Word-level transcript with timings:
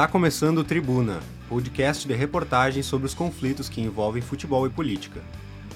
Está 0.00 0.08
começando 0.08 0.56
o 0.56 0.64
Tribuna, 0.64 1.20
podcast 1.46 2.08
de 2.08 2.14
reportagens 2.14 2.86
sobre 2.86 3.04
os 3.04 3.12
conflitos 3.12 3.68
que 3.68 3.82
envolvem 3.82 4.22
futebol 4.22 4.66
e 4.66 4.70
política. 4.70 5.20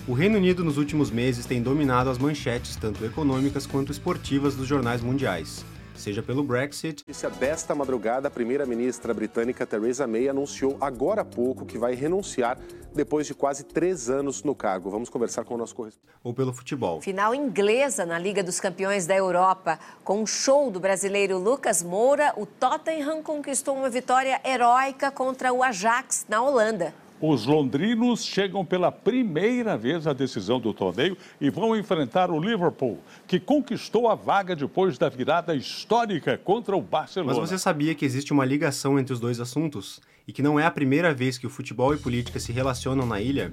O 0.09 0.15
Reino 0.15 0.39
Unido 0.39 0.65
nos 0.65 0.79
últimos 0.79 1.11
meses 1.11 1.45
tem 1.45 1.63
dominado 1.63 2.09
as 2.09 2.17
manchetes 2.17 2.75
tanto 2.75 3.05
econômicas 3.05 3.67
quanto 3.67 3.93
esportivas 3.93 4.55
dos 4.55 4.67
jornais 4.67 5.03
mundiais 5.03 5.63
seja 5.95 6.23
pelo 6.23 6.43
Brexit. 6.43 7.05
Desta 7.39 7.75
madrugada, 7.75 8.29
a 8.29 8.31
primeira-ministra 8.31 9.15
britânica 9.15 9.67
Theresa 9.67 10.07
May 10.07 10.29
anunciou 10.29 10.77
agora 10.81 11.23
há 11.23 11.25
pouco 11.25 11.65
que 11.65 11.79
vai 11.79 11.95
renunciar 11.95 12.59
depois 12.95 13.27
de 13.27 13.35
quase 13.35 13.65
três 13.65 14.09
anos 14.09 14.43
no 14.43 14.55
cargo. 14.55 14.91
Vamos 14.91 15.09
conversar 15.09 15.45
com 15.45 15.55
o 15.55 15.59
nosso 15.59 15.75
correspondente. 15.75 16.15
Ou 16.23 16.33
pelo 16.33 16.53
futebol. 16.53 17.01
Final 17.01 17.35
inglesa 17.35 18.07
na 18.07 18.19
Liga 18.19 18.43
dos 18.43 18.61
Campeões 18.61 19.07
da 19.07 19.15
Europa. 19.15 19.79
Com 20.03 20.23
um 20.23 20.27
show 20.27 20.71
do 20.71 20.81
brasileiro 20.81 21.39
Lucas 21.39 21.83
Moura, 21.83 22.33
o 22.37 22.47
Tottenham 22.47 23.23
conquistou 23.23 23.77
uma 23.77 23.91
vitória 23.91 24.41
heróica 24.45 25.11
contra 25.11 25.53
o 25.53 25.63
Ajax 25.63 26.25
na 26.29 26.43
Holanda. 26.43 26.95
Os 27.27 27.47
londrinos 27.47 28.23
chegam 28.23 28.67
pela 28.67 28.93
primeira 28.93 29.79
vez 29.79 30.07
à 30.07 30.13
decisão 30.13 30.61
do 30.61 30.75
torneio 30.75 31.17
e 31.41 31.49
vão 31.49 31.75
enfrentar 31.75 32.31
o 32.31 32.39
Liverpool, 32.39 32.99
que 33.27 33.41
conquistou 33.41 34.11
a 34.11 34.15
vaga 34.15 34.55
depois 34.55 34.99
da 34.99 35.09
virada 35.09 35.55
histórica 35.55 36.37
contra 36.37 36.77
o 36.77 36.83
Barcelona. 36.83 37.33
Mas 37.33 37.49
você 37.49 37.57
sabia 37.57 37.95
que 37.95 38.05
existe 38.05 38.31
uma 38.31 38.45
ligação 38.45 38.99
entre 38.99 39.15
os 39.15 39.21
dois 39.21 39.41
assuntos? 39.41 40.03
E 40.29 40.35
que 40.35 40.43
não 40.43 40.61
é 40.61 40.67
a 40.67 40.71
primeira 40.71 41.15
vez 41.15 41.39
que 41.39 41.47
o 41.47 41.51
futebol 41.51 41.95
e 41.95 41.97
política 41.97 42.39
se 42.39 42.53
relacionam 42.53 43.07
na 43.07 43.23
ilha? 43.23 43.53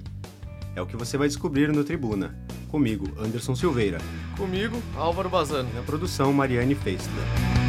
É 0.76 0.82
o 0.82 0.86
que 0.86 0.96
você 0.96 1.16
vai 1.16 1.28
descobrir 1.28 1.72
no 1.72 1.82
Tribuna. 1.82 2.38
Comigo, 2.70 3.06
Anderson 3.18 3.54
Silveira. 3.54 3.96
Comigo, 4.36 4.82
Álvaro 4.94 5.30
Bazano. 5.30 5.70
Na 5.74 5.80
produção, 5.80 6.30
Mariane 6.30 6.74
Feistler. 6.74 7.61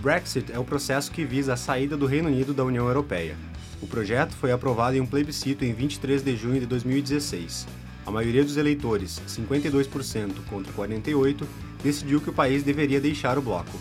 Brexit 0.00 0.50
é 0.50 0.58
o 0.58 0.64
processo 0.64 1.12
que 1.12 1.26
visa 1.26 1.52
a 1.52 1.56
saída 1.58 1.94
do 1.94 2.06
Reino 2.06 2.28
Unido 2.28 2.54
da 2.54 2.64
União 2.64 2.86
Europeia. 2.86 3.36
O 3.82 3.86
projeto 3.86 4.32
foi 4.32 4.50
aprovado 4.50 4.96
em 4.96 5.00
um 5.00 5.06
plebiscito 5.06 5.62
em 5.62 5.74
23 5.74 6.22
de 6.22 6.36
junho 6.36 6.58
de 6.58 6.64
2016. 6.64 7.66
A 8.06 8.10
maioria 8.10 8.42
dos 8.42 8.56
eleitores, 8.56 9.20
52% 9.28 10.32
contra 10.48 10.72
48%, 10.72 11.44
decidiu 11.82 12.18
que 12.18 12.30
o 12.30 12.32
país 12.32 12.62
deveria 12.62 12.98
deixar 12.98 13.36
o 13.36 13.42
bloco. 13.42 13.78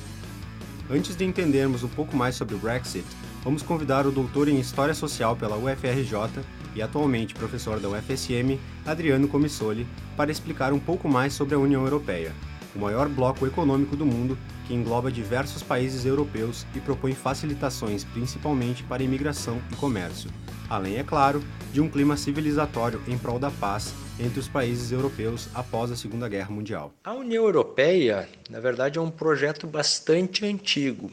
Antes 0.92 1.16
de 1.16 1.24
entendermos 1.24 1.84
um 1.84 1.88
pouco 1.88 2.18
mais 2.18 2.36
sobre 2.36 2.54
o 2.54 2.60
Brexit, 2.60 3.06
vamos 3.42 3.64
convidar 3.64 4.06
o 4.06 4.12
doutor 4.12 4.50
em 4.50 4.60
História 4.60 4.94
Social 4.94 5.38
pela 5.38 5.56
UFRJ 5.56 6.44
e 6.76 6.82
atualmente 6.82 7.34
professor 7.34 7.80
da 7.80 7.88
UFSM, 7.88 8.60
Adriano 8.86 9.28
Comissoli, 9.30 9.88
para 10.18 10.32
explicar 10.32 10.74
um 10.74 10.80
pouco 10.80 11.08
mais 11.08 11.32
sobre 11.32 11.56
a 11.56 11.60
União 11.60 11.84
Europeia, 11.84 12.34
o 12.76 12.80
maior 12.80 13.08
bloco 13.10 13.46
econômico 13.46 13.96
do 13.96 14.06
mundo 14.06 14.38
que 14.68 14.74
engloba 14.74 15.12
diversos 15.12 15.64
países 15.64 16.06
europeus 16.06 16.66
e 16.76 16.80
propõe 16.80 17.14
facilitações 17.14 18.04
principalmente 18.04 18.84
para 18.84 19.02
imigração 19.02 19.60
e 19.72 19.76
comércio, 19.76 20.30
além, 20.70 20.98
é 20.98 21.04
claro, 21.04 21.44
de 21.74 21.82
um 21.82 21.90
clima 21.90 22.16
civilizatório 22.16 23.02
em 23.08 23.18
prol 23.18 23.40
da 23.40 23.50
paz 23.50 23.94
entre 24.20 24.40
os 24.40 24.48
países 24.48 24.92
europeus 24.92 25.48
após 25.54 25.92
a 25.92 25.96
Segunda 25.96 26.30
Guerra 26.30 26.52
Mundial. 26.52 26.94
A 27.04 27.14
União 27.14 27.46
Europeia, 27.46 28.30
na 28.50 28.60
verdade, 28.60 29.00
é 29.00 29.02
um 29.02 29.10
projeto 29.10 29.66
bastante 29.66 30.46
antigo. 30.46 31.12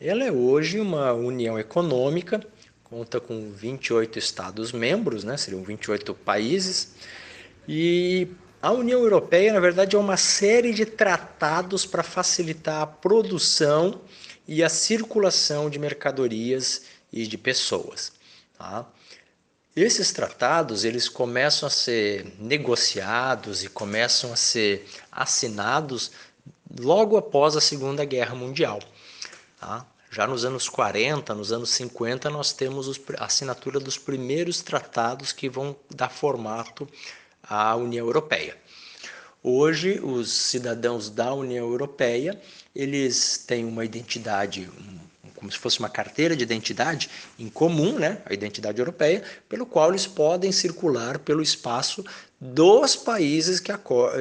Ela 0.00 0.24
é 0.24 0.32
hoje 0.32 0.80
uma 0.80 1.12
união 1.12 1.58
econômica, 1.58 2.40
conta 2.84 3.20
com 3.20 3.52
28 3.52 4.18
Estados 4.18 4.72
membros, 4.72 5.24
né? 5.24 5.36
seriam 5.36 5.62
28 5.62 6.14
países, 6.14 6.94
e 7.68 8.28
a 8.62 8.72
União 8.72 9.00
Europeia, 9.00 9.52
na 9.52 9.60
verdade, 9.60 9.96
é 9.96 9.98
uma 9.98 10.18
série 10.18 10.74
de 10.74 10.84
tratados 10.84 11.86
para 11.86 12.02
facilitar 12.02 12.82
a 12.82 12.86
produção 12.86 14.02
e 14.46 14.62
a 14.62 14.68
circulação 14.68 15.70
de 15.70 15.78
mercadorias 15.78 16.82
e 17.10 17.26
de 17.26 17.38
pessoas. 17.38 18.12
Tá? 18.58 18.86
Esses 19.74 20.12
tratados 20.12 20.84
eles 20.84 21.08
começam 21.08 21.66
a 21.66 21.70
ser 21.70 22.34
negociados 22.38 23.64
e 23.64 23.68
começam 23.68 24.32
a 24.32 24.36
ser 24.36 24.86
assinados 25.10 26.10
logo 26.78 27.16
após 27.16 27.56
a 27.56 27.60
Segunda 27.60 28.04
Guerra 28.04 28.34
Mundial. 28.34 28.80
Tá? 29.58 29.86
Já 30.10 30.26
nos 30.26 30.44
anos 30.44 30.68
40, 30.68 31.34
nos 31.34 31.50
anos 31.50 31.70
50, 31.70 32.28
nós 32.28 32.52
temos 32.52 33.00
a 33.16 33.24
assinatura 33.24 33.80
dos 33.80 33.96
primeiros 33.96 34.60
tratados 34.60 35.32
que 35.32 35.48
vão 35.48 35.74
dar 35.88 36.10
formato 36.10 36.86
à 37.42 37.74
União 37.76 38.06
Europeia. 38.06 38.56
Hoje, 39.42 39.98
os 40.02 40.30
cidadãos 40.30 41.08
da 41.08 41.32
União 41.32 41.66
Europeia, 41.66 42.38
eles 42.76 43.38
têm 43.38 43.64
uma 43.64 43.84
identidade, 43.84 44.68
como 45.34 45.50
se 45.50 45.56
fosse 45.56 45.78
uma 45.78 45.88
carteira 45.88 46.36
de 46.36 46.42
identidade 46.42 47.08
em 47.38 47.48
comum, 47.48 47.98
né, 47.98 48.18
a 48.26 48.34
identidade 48.34 48.78
europeia, 48.78 49.22
pelo 49.48 49.64
qual 49.64 49.88
eles 49.88 50.06
podem 50.06 50.52
circular 50.52 51.18
pelo 51.18 51.40
espaço 51.40 52.04
dos 52.38 52.94
países 52.96 53.60
que, 53.60 53.72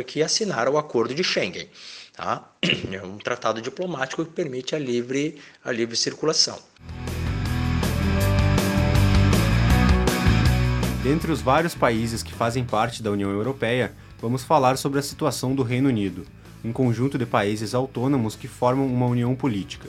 que 0.07 0.23
assinaram 0.23 0.73
o 0.73 0.77
Acordo 0.77 1.13
de 1.13 1.23
Schengen. 1.23 1.69
Tá? 2.13 2.49
É 2.91 3.03
um 3.03 3.17
tratado 3.17 3.61
diplomático 3.61 4.23
que 4.23 4.31
permite 4.31 4.73
a 4.73 4.79
livre, 4.79 5.37
a 5.63 5.71
livre 5.71 5.97
circulação. 5.97 6.57
Dentre 11.01 11.31
os 11.31 11.39
vários 11.39 11.73
países 11.73 12.21
que 12.21 12.33
fazem 12.33 12.65
parte 12.65 13.01
da 13.01 13.09
União 13.09 13.31
Europeia, 13.31 13.93
vamos 14.21 14.43
falar 14.43 14.77
sobre 14.77 14.99
a 14.99 15.01
situação 15.01 15.55
do 15.55 15.63
Reino 15.63 15.87
Unido, 15.87 16.25
um 16.61 16.73
conjunto 16.73 17.17
de 17.17 17.25
países 17.25 17.73
autônomos 17.73 18.35
que 18.35 18.49
formam 18.49 18.85
uma 18.85 19.05
união 19.05 19.33
política. 19.33 19.87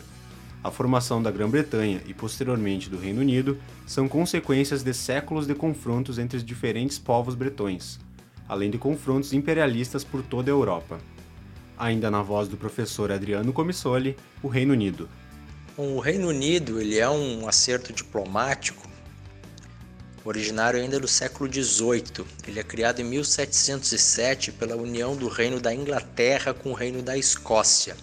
A 0.63 0.71
formação 0.71 1.21
da 1.21 1.29
Grã-Bretanha 1.33 2.01
e 2.07 2.15
posteriormente 2.15 2.89
do 2.89 2.97
Reino 2.97 3.23
Unido 3.23 3.59
são 3.89 4.07
consequências 4.09 4.85
de 4.85 4.95
séculos 4.95 5.49
de 5.49 5.55
confrontos 5.55 6.17
entre 6.17 6.37
os 6.37 6.45
diferentes 6.45 6.97
povos 6.97 7.35
bretões, 7.35 7.99
além 8.49 8.71
de 8.71 8.79
confrontos 8.79 9.33
imperialistas 9.33 10.05
por 10.05 10.23
toda 10.23 10.49
a 10.49 10.55
Europa. 10.55 11.01
Ainda 11.77 12.09
na 12.09 12.23
voz 12.23 12.47
do 12.47 12.57
professor 12.57 13.11
Adriano 13.11 13.53
Comissoli, 13.53 14.17
o 14.41 14.47
Reino 14.47 14.75
Unido. 14.75 15.09
O 15.77 15.99
Reino 15.99 16.29
Unido 16.29 16.81
ele 16.81 17.01
é 17.01 17.11
um 17.11 17.49
acerto 17.49 17.93
diplomático 17.93 18.90
originário 20.25 20.81
ainda 20.81 21.01
do 21.01 21.09
século 21.09 21.51
XVIII. 21.53 22.25
Ele 22.47 22.61
é 22.61 22.63
criado 22.63 23.01
em 23.01 23.05
1707 23.05 24.53
pela 24.53 24.77
união 24.77 25.17
do 25.17 25.29
Reino 25.29 25.61
da 25.61 25.75
Inglaterra 25.75 26.53
com 26.53 26.71
o 26.71 26.75
Reino 26.75 27.03
da 27.03 27.17
Escócia. 27.17 27.97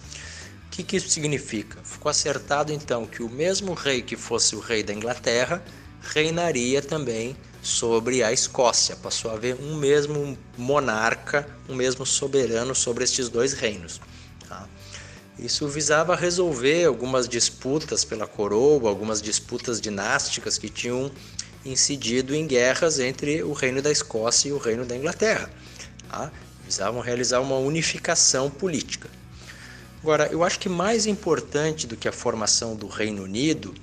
O 0.66 0.70
que, 0.70 0.82
que 0.82 0.96
isso 0.96 1.08
significa? 1.08 1.78
Ficou 1.82 2.10
acertado 2.10 2.72
então 2.72 3.06
que 3.06 3.22
o 3.22 3.28
mesmo 3.28 3.74
rei 3.74 4.02
que 4.02 4.16
fosse 4.16 4.54
o 4.54 4.60
rei 4.60 4.82
da 4.82 4.92
Inglaterra 4.92 5.62
reinaria 6.00 6.80
também 6.80 7.36
sobre 7.62 8.22
a 8.22 8.32
Escócia. 8.32 8.96
Passou 8.96 9.30
a 9.30 9.34
haver 9.34 9.56
um 9.60 9.76
mesmo 9.76 10.38
monarca, 10.56 11.48
um 11.68 11.74
mesmo 11.74 12.06
soberano 12.06 12.74
sobre 12.74 13.04
estes 13.04 13.28
dois 13.28 13.52
reinos. 13.52 14.00
Tá? 14.48 14.68
Isso 15.38 15.68
visava 15.68 16.14
resolver 16.14 16.84
algumas 16.84 17.28
disputas 17.28 18.04
pela 18.04 18.26
coroa, 18.26 18.88
algumas 18.88 19.20
disputas 19.20 19.80
dinásticas 19.80 20.58
que 20.58 20.68
tinham 20.68 21.10
incidido 21.70 22.34
em 22.34 22.46
guerras 22.46 22.98
entre 22.98 23.42
o 23.42 23.52
reino 23.52 23.80
da 23.80 23.90
Escócia 23.90 24.48
e 24.48 24.52
o 24.52 24.58
reino 24.58 24.84
da 24.84 24.96
Inglaterra. 24.96 25.50
Tá? 26.08 26.30
Visavam 26.64 27.00
realizar 27.00 27.40
uma 27.40 27.56
unificação 27.56 28.50
política. 28.50 29.08
Agora, 30.02 30.28
eu 30.30 30.44
acho 30.44 30.58
que 30.58 30.68
mais 30.68 31.06
importante 31.06 31.86
do 31.86 31.96
que 31.96 32.06
a 32.06 32.12
formação 32.12 32.76
do 32.76 32.86
Reino 32.86 33.24
Unido, 33.24 33.74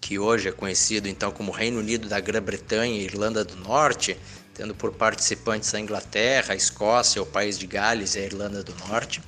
que 0.00 0.18
hoje 0.18 0.48
é 0.48 0.52
conhecido 0.52 1.08
então 1.08 1.32
como 1.32 1.50
Reino 1.50 1.80
Unido 1.80 2.08
da 2.08 2.20
Grã-Bretanha 2.20 2.98
e 2.98 3.04
Irlanda 3.04 3.44
do 3.44 3.56
Norte, 3.56 4.16
tendo 4.54 4.74
por 4.74 4.92
participantes 4.92 5.74
a 5.74 5.80
Inglaterra, 5.80 6.52
a 6.52 6.56
Escócia, 6.56 7.22
o 7.22 7.26
país 7.26 7.58
de 7.58 7.66
Gales 7.66 8.14
e 8.14 8.20
a 8.20 8.24
Irlanda 8.24 8.62
do 8.62 8.74
Norte. 8.86 9.20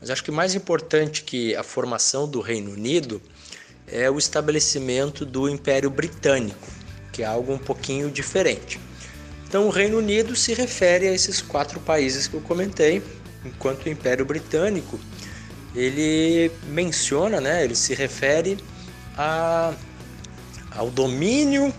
Mas 0.00 0.10
acho 0.10 0.24
que 0.24 0.30
mais 0.30 0.54
importante 0.54 1.22
que 1.22 1.54
a 1.54 1.62
formação 1.62 2.28
do 2.28 2.40
Reino 2.40 2.72
Unido 2.72 3.22
é 3.86 4.10
o 4.10 4.18
estabelecimento 4.18 5.24
do 5.24 5.48
Império 5.48 5.90
Britânico, 5.90 6.68
que 7.12 7.22
é 7.22 7.26
algo 7.26 7.52
um 7.52 7.58
pouquinho 7.58 8.10
diferente. 8.10 8.80
Então, 9.46 9.66
o 9.66 9.70
Reino 9.70 9.98
Unido 9.98 10.34
se 10.34 10.54
refere 10.54 11.06
a 11.06 11.12
esses 11.12 11.42
quatro 11.42 11.78
países 11.78 12.26
que 12.26 12.34
eu 12.34 12.40
comentei, 12.40 13.02
enquanto 13.44 13.84
o 13.84 13.88
Império 13.90 14.24
Britânico 14.24 14.98
ele 15.74 16.50
menciona, 16.68 17.40
né, 17.40 17.62
ele 17.64 17.74
se 17.74 17.94
refere 17.94 18.58
a, 19.16 19.74
ao 20.70 20.90
domínio 20.90 21.72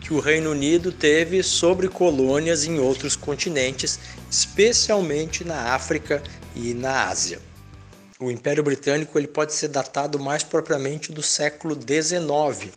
que 0.00 0.12
o 0.12 0.20
Reino 0.20 0.50
Unido 0.50 0.92
teve 0.92 1.42
sobre 1.42 1.88
colônias 1.88 2.64
em 2.64 2.78
outros 2.78 3.16
continentes, 3.16 3.98
especialmente 4.30 5.44
na 5.44 5.74
África 5.74 6.22
e 6.54 6.74
na 6.74 7.08
Ásia. 7.08 7.40
O 8.20 8.30
Império 8.30 8.62
Britânico 8.62 9.18
ele 9.18 9.26
pode 9.26 9.52
ser 9.52 9.68
datado 9.68 10.18
mais 10.18 10.42
propriamente 10.42 11.10
do 11.10 11.22
século 11.22 11.74
XIX 11.74 12.72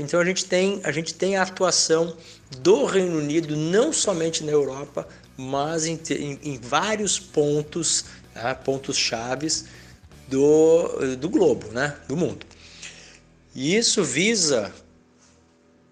então 0.00 0.20
a 0.20 0.24
gente 0.24 0.44
tem 0.44 0.80
a 0.84 0.92
gente 0.92 1.14
tem 1.14 1.36
a 1.36 1.42
atuação 1.42 2.16
do 2.58 2.84
Reino 2.84 3.18
Unido 3.18 3.56
não 3.56 3.92
somente 3.92 4.42
na 4.42 4.52
Europa, 4.52 5.06
mas 5.36 5.86
em, 5.86 6.00
em, 6.10 6.38
em 6.42 6.58
vários 6.58 7.18
pontos 7.18 8.06
tá? 8.32 8.54
pontos 8.54 8.96
chaves 8.96 9.66
do, 10.28 11.16
do 11.16 11.28
globo, 11.28 11.68
né? 11.68 11.96
do 12.06 12.16
mundo. 12.16 12.46
E 13.54 13.76
isso 13.76 14.04
visa 14.04 14.72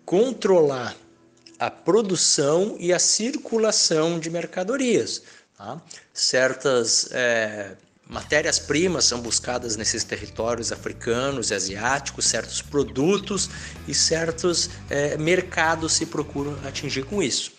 controlar 0.04 0.96
a 1.58 1.70
produção 1.70 2.76
e 2.78 2.92
a 2.92 2.98
circulação 2.98 4.18
de 4.18 4.30
mercadorias. 4.30 5.22
Tá? 5.56 5.80
Certas 6.12 7.08
é, 7.10 7.76
matérias-primas 8.08 9.04
são 9.04 9.20
buscadas 9.20 9.76
nesses 9.76 10.04
territórios 10.04 10.72
africanos 10.72 11.50
e 11.50 11.54
asiáticos, 11.54 12.26
certos 12.26 12.62
produtos 12.62 13.50
e 13.86 13.94
certos 13.94 14.70
é, 14.88 15.16
mercados 15.16 15.92
se 15.92 16.06
procuram 16.06 16.56
atingir 16.64 17.04
com 17.04 17.22
isso. 17.22 17.52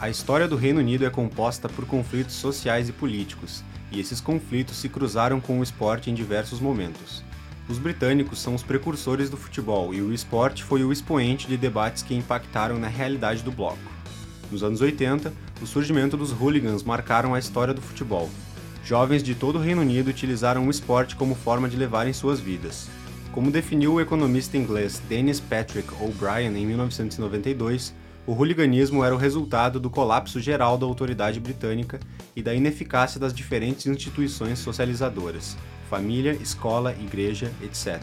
A 0.00 0.10
história 0.10 0.48
do 0.48 0.56
Reino 0.56 0.80
Unido 0.80 1.06
é 1.06 1.10
composta 1.10 1.68
por 1.68 1.86
conflitos 1.86 2.34
sociais 2.34 2.88
e 2.88 2.92
políticos, 2.92 3.62
e 3.90 4.00
esses 4.00 4.20
conflitos 4.20 4.76
se 4.76 4.88
cruzaram 4.88 5.40
com 5.40 5.60
o 5.60 5.62
esporte 5.62 6.10
em 6.10 6.14
diversos 6.14 6.60
momentos. 6.60 7.22
Os 7.68 7.78
britânicos 7.78 8.40
são 8.40 8.54
os 8.54 8.62
precursores 8.62 9.30
do 9.30 9.38
futebol 9.38 9.94
e 9.94 10.02
o 10.02 10.12
esporte 10.12 10.62
foi 10.62 10.84
o 10.84 10.92
expoente 10.92 11.46
de 11.46 11.56
debates 11.56 12.02
que 12.02 12.14
impactaram 12.14 12.78
na 12.78 12.88
realidade 12.88 13.42
do 13.42 13.50
bloco. 13.50 13.78
Nos 14.50 14.62
anos 14.62 14.82
80, 14.82 15.32
o 15.62 15.66
surgimento 15.66 16.16
dos 16.16 16.30
hooligans 16.30 16.82
marcaram 16.82 17.34
a 17.34 17.38
história 17.38 17.72
do 17.72 17.80
futebol. 17.80 18.28
Jovens 18.84 19.22
de 19.22 19.34
todo 19.34 19.56
o 19.56 19.62
Reino 19.62 19.80
Unido 19.80 20.08
utilizaram 20.08 20.66
o 20.66 20.70
esporte 20.70 21.16
como 21.16 21.34
forma 21.34 21.70
de 21.70 21.76
levarem 21.76 22.12
suas 22.12 22.38
vidas. 22.38 22.86
Como 23.32 23.50
definiu 23.50 23.94
o 23.94 24.00
economista 24.00 24.58
inglês 24.58 25.00
Dennis 25.08 25.40
Patrick 25.40 25.88
O'Brien 25.94 26.54
em 26.54 26.66
1992, 26.66 27.94
o 28.26 28.32
hooliganismo 28.32 29.02
era 29.02 29.14
o 29.14 29.18
resultado 29.18 29.80
do 29.80 29.88
colapso 29.88 30.38
geral 30.38 30.76
da 30.76 30.84
autoridade 30.84 31.40
britânica 31.40 31.98
e 32.36 32.42
da 32.42 32.54
ineficácia 32.54 33.18
das 33.18 33.32
diferentes 33.32 33.86
instituições 33.86 34.58
socializadoras, 34.58 35.56
família, 35.88 36.34
escola, 36.34 36.92
igreja, 36.92 37.50
etc. 37.62 38.02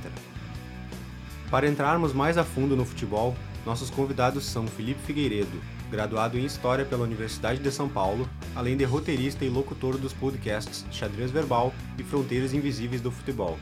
Para 1.51 1.67
entrarmos 1.67 2.11
mais 2.11 2.39
a 2.39 2.43
fundo 2.43 2.75
no 2.75 2.85
futebol, 2.85 3.35
nossos 3.67 3.91
convidados 3.91 4.45
são 4.45 4.65
Felipe 4.65 5.01
Figueiredo, 5.05 5.61
graduado 5.91 6.39
em 6.39 6.45
História 6.45 6.85
pela 6.85 7.03
Universidade 7.03 7.59
de 7.59 7.69
São 7.69 7.89
Paulo, 7.89 8.27
além 8.55 8.77
de 8.77 8.85
roteirista 8.85 9.43
e 9.43 9.49
locutor 9.49 9.97
dos 9.97 10.13
podcasts 10.13 10.85
Xadrez 10.89 11.29
Verbal 11.29 11.73
e 11.99 12.03
Fronteiras 12.03 12.53
Invisíveis 12.53 13.01
do 13.01 13.11
Futebol, 13.11 13.59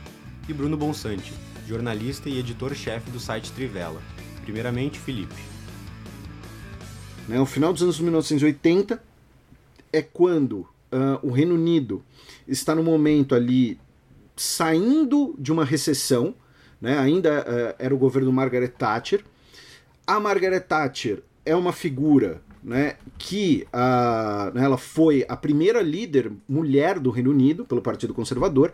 e 0.48 0.52
Bruno 0.52 0.76
Bonsante, 0.76 1.34
jornalista 1.66 2.28
e 2.28 2.38
editor-chefe 2.38 3.10
do 3.10 3.18
site 3.18 3.50
Trivela. 3.50 4.00
Primeiramente, 4.42 4.98
Felipe. 4.98 5.34
No 7.28 7.44
final 7.44 7.72
dos 7.72 7.82
anos 7.82 7.98
1980 7.98 9.02
é 9.92 10.00
quando 10.00 10.60
uh, 10.60 11.18
o 11.22 11.30
Reino 11.30 11.54
Unido 11.54 12.02
está 12.46 12.74
no 12.74 12.82
momento 12.82 13.34
ali 13.34 13.78
saindo 14.36 15.34
de 15.38 15.50
uma 15.52 15.64
recessão, 15.64 16.34
né? 16.80 16.96
ainda 16.96 17.40
uh, 17.40 17.74
era 17.78 17.94
o 17.94 17.98
governo 17.98 18.32
Margaret 18.32 18.68
Thatcher. 18.68 19.24
A 20.06 20.18
Margaret 20.18 20.60
Thatcher 20.60 21.22
é 21.50 21.56
uma 21.56 21.72
figura 21.72 22.40
né, 22.62 22.96
que 23.18 23.66
uh, 23.72 24.56
ela 24.56 24.78
foi 24.78 25.24
a 25.28 25.36
primeira 25.36 25.82
líder 25.82 26.30
mulher 26.48 26.98
do 27.00 27.10
Reino 27.10 27.30
Unido 27.30 27.64
pelo 27.64 27.82
Partido 27.82 28.14
Conservador. 28.14 28.72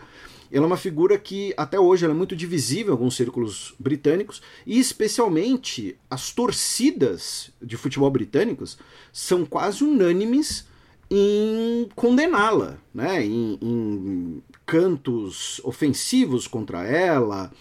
Ela 0.53 0.65
é 0.65 0.67
uma 0.67 0.77
figura 0.77 1.19
que 1.19 1.55
até 1.57 1.81
hoje 1.81 2.05
é 2.05 2.09
muito 2.09 2.37
divisível 2.37 2.89
em 2.89 2.93
alguns 2.93 3.17
círculos 3.17 3.75
britânicos 3.79 4.43
e 4.67 4.79
especialmente 4.79 5.97
as 6.11 6.31
torcidas 6.33 7.51
de 7.61 7.77
futebol 7.77 8.11
britânicos 8.11 8.79
são 9.13 9.47
quase 9.47 9.83
unânimes 9.83 10.67
em 11.11 11.89
condená-la, 11.95 12.77
né? 12.93 13.25
Em, 13.25 13.59
em, 13.63 14.43
cantos 14.67 15.61
ofensivos 15.63 16.49
contra 16.49 16.85
ela 16.85 17.53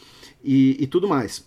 e, 0.43 0.75
e 0.79 0.87
tudo 0.87 1.07
mais. 1.07 1.45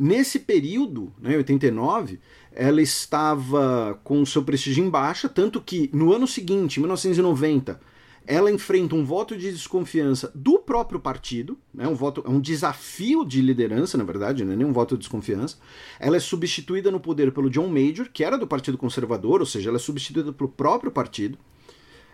Nesse 0.00 0.38
período, 0.38 1.12
né, 1.20 1.36
89, 1.36 2.20
ela 2.52 2.80
estava 2.82 3.98
com 4.02 4.24
seu 4.26 4.42
prestígio 4.42 4.84
em 4.84 4.90
baixa, 4.90 5.28
tanto 5.28 5.60
que 5.60 5.90
no 5.92 6.12
ano 6.12 6.26
seguinte, 6.26 6.80
1990, 6.80 7.80
ela 8.28 8.52
enfrenta 8.52 8.94
um 8.94 9.06
voto 9.06 9.34
de 9.34 9.50
desconfiança 9.50 10.30
do 10.34 10.58
próprio 10.58 11.00
partido, 11.00 11.56
né, 11.72 11.88
um 11.88 11.94
voto, 11.94 12.22
é 12.26 12.28
um 12.28 12.38
desafio 12.38 13.24
de 13.24 13.40
liderança, 13.40 13.96
na 13.96 14.04
verdade, 14.04 14.44
não 14.44 14.52
é 14.52 14.56
nem 14.56 14.66
um 14.66 14.72
voto 14.72 14.96
de 14.96 14.98
desconfiança. 14.98 15.56
Ela 15.98 16.18
é 16.18 16.20
substituída 16.20 16.90
no 16.90 17.00
poder 17.00 17.32
pelo 17.32 17.48
John 17.48 17.68
Major, 17.68 18.06
que 18.12 18.22
era 18.22 18.36
do 18.36 18.46
Partido 18.46 18.76
Conservador, 18.76 19.40
ou 19.40 19.46
seja, 19.46 19.70
ela 19.70 19.78
é 19.78 19.80
substituída 19.80 20.30
pelo 20.30 20.50
próprio 20.50 20.92
partido. 20.92 21.38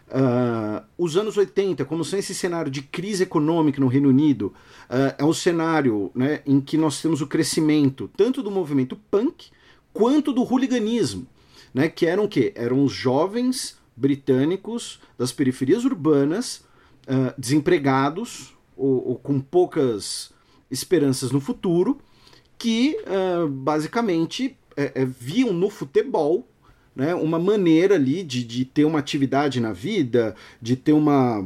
Uh, 0.06 0.84
os 0.96 1.16
anos 1.16 1.36
80, 1.36 1.84
como 1.84 2.04
são 2.04 2.18
esse 2.18 2.32
cenário 2.32 2.70
de 2.70 2.82
crise 2.82 3.24
econômica 3.24 3.80
no 3.80 3.88
Reino 3.88 4.10
Unido, 4.10 4.54
uh, 4.88 5.14
é 5.18 5.24
um 5.24 5.32
cenário 5.32 6.12
né, 6.14 6.42
em 6.46 6.60
que 6.60 6.76
nós 6.76 7.02
temos 7.02 7.22
o 7.22 7.26
crescimento 7.26 8.08
tanto 8.16 8.40
do 8.40 8.52
movimento 8.52 8.94
punk 9.10 9.46
quanto 9.94 10.30
do 10.30 10.42
hooliganismo, 10.42 11.26
né, 11.72 11.88
que 11.88 12.04
eram 12.04 12.24
o 12.24 12.28
quê? 12.28 12.52
Eram 12.54 12.84
os 12.84 12.92
jovens 12.92 13.78
britânicos 13.96 15.00
das 15.16 15.32
periferias 15.32 15.84
urbanas, 15.86 16.64
uh, 17.08 17.32
desempregados 17.38 18.54
ou, 18.76 19.08
ou, 19.08 19.16
com 19.16 19.40
poucas 19.40 20.30
esperanças 20.70 21.30
no 21.30 21.40
futuro, 21.40 21.98
que 22.58 22.96
basicamente 23.48 24.56
é, 24.76 24.92
é, 24.94 25.04
viam 25.04 25.52
no 25.52 25.70
futebol 25.70 26.46
né, 26.94 27.14
uma 27.14 27.38
maneira 27.38 27.96
ali 27.96 28.22
de, 28.22 28.44
de 28.44 28.64
ter 28.64 28.84
uma 28.84 28.98
atividade 28.98 29.60
na 29.60 29.72
vida, 29.72 30.34
de 30.60 30.76
ter 30.76 30.92
uma, 30.92 31.44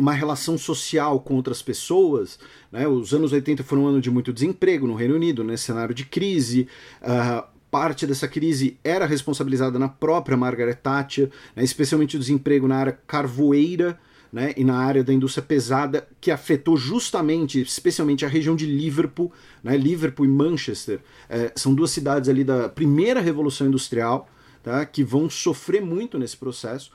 uma 0.00 0.14
relação 0.14 0.56
social 0.56 1.20
com 1.20 1.34
outras 1.34 1.60
pessoas. 1.60 2.38
Né? 2.72 2.88
Os 2.88 3.12
anos 3.12 3.32
80 3.32 3.62
foram 3.62 3.84
um 3.84 3.86
ano 3.86 4.00
de 4.00 4.10
muito 4.10 4.32
desemprego 4.32 4.86
no 4.86 4.94
Reino 4.94 5.14
Unido, 5.14 5.44
nesse 5.44 5.70
né? 5.70 5.74
cenário 5.74 5.94
de 5.94 6.06
crise. 6.06 6.66
Uh, 7.02 7.46
parte 7.70 8.06
dessa 8.06 8.26
crise 8.26 8.78
era 8.82 9.04
responsabilizada 9.04 9.78
na 9.78 9.90
própria 9.90 10.38
Margaret 10.38 10.76
Thatcher, 10.76 11.30
né? 11.54 11.62
especialmente 11.62 12.16
o 12.16 12.18
desemprego 12.18 12.66
na 12.66 12.76
área 12.76 12.98
carvoeira. 13.06 13.98
Né, 14.32 14.54
e 14.56 14.62
na 14.62 14.76
área 14.76 15.02
da 15.02 15.12
indústria 15.12 15.42
pesada, 15.42 16.06
que 16.20 16.30
afetou 16.30 16.76
justamente, 16.76 17.60
especialmente 17.60 18.24
a 18.24 18.28
região 18.28 18.54
de 18.54 18.64
Liverpool, 18.64 19.32
né, 19.60 19.76
Liverpool 19.76 20.24
e 20.24 20.28
Manchester, 20.28 21.00
é, 21.28 21.50
são 21.56 21.74
duas 21.74 21.90
cidades 21.90 22.28
ali 22.28 22.44
da 22.44 22.68
primeira 22.68 23.20
revolução 23.20 23.66
industrial, 23.66 24.28
tá, 24.62 24.86
que 24.86 25.02
vão 25.02 25.28
sofrer 25.28 25.82
muito 25.82 26.16
nesse 26.16 26.36
processo. 26.36 26.92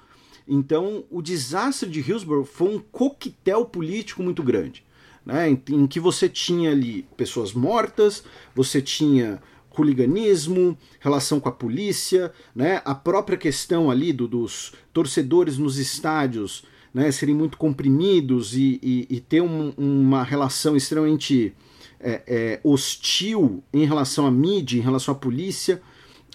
Então, 0.47 1.03
o 1.09 1.21
desastre 1.21 1.89
de 1.89 1.99
Hillsborough 1.99 2.45
foi 2.45 2.75
um 2.75 2.79
coquetel 2.79 3.65
político 3.65 4.21
muito 4.21 4.43
grande, 4.43 4.83
né, 5.25 5.49
em, 5.49 5.61
em 5.69 5.87
que 5.87 5.99
você 5.99 6.29
tinha 6.29 6.71
ali 6.71 7.07
pessoas 7.17 7.51
mortas, 7.53 8.23
você 8.53 8.81
tinha 8.81 9.41
hooliganismo, 9.77 10.77
relação 10.99 11.39
com 11.39 11.49
a 11.49 11.51
polícia, 11.51 12.31
né, 12.55 12.81
a 12.85 12.95
própria 12.95 13.37
questão 13.37 13.91
ali 13.91 14.13
do, 14.13 14.27
dos 14.27 14.73
torcedores 14.93 15.57
nos 15.57 15.77
estádios 15.77 16.63
né, 16.93 17.11
serem 17.11 17.35
muito 17.35 17.57
comprimidos 17.57 18.55
e, 18.55 18.79
e, 18.81 19.07
e 19.09 19.19
ter 19.19 19.41
um, 19.41 19.73
uma 19.77 20.23
relação 20.23 20.77
extremamente 20.77 21.53
é, 21.99 22.23
é, 22.25 22.59
hostil 22.63 23.61
em 23.73 23.85
relação 23.85 24.25
à 24.25 24.31
mídia, 24.31 24.77
em 24.77 24.81
relação 24.81 25.13
à 25.13 25.17
polícia, 25.17 25.81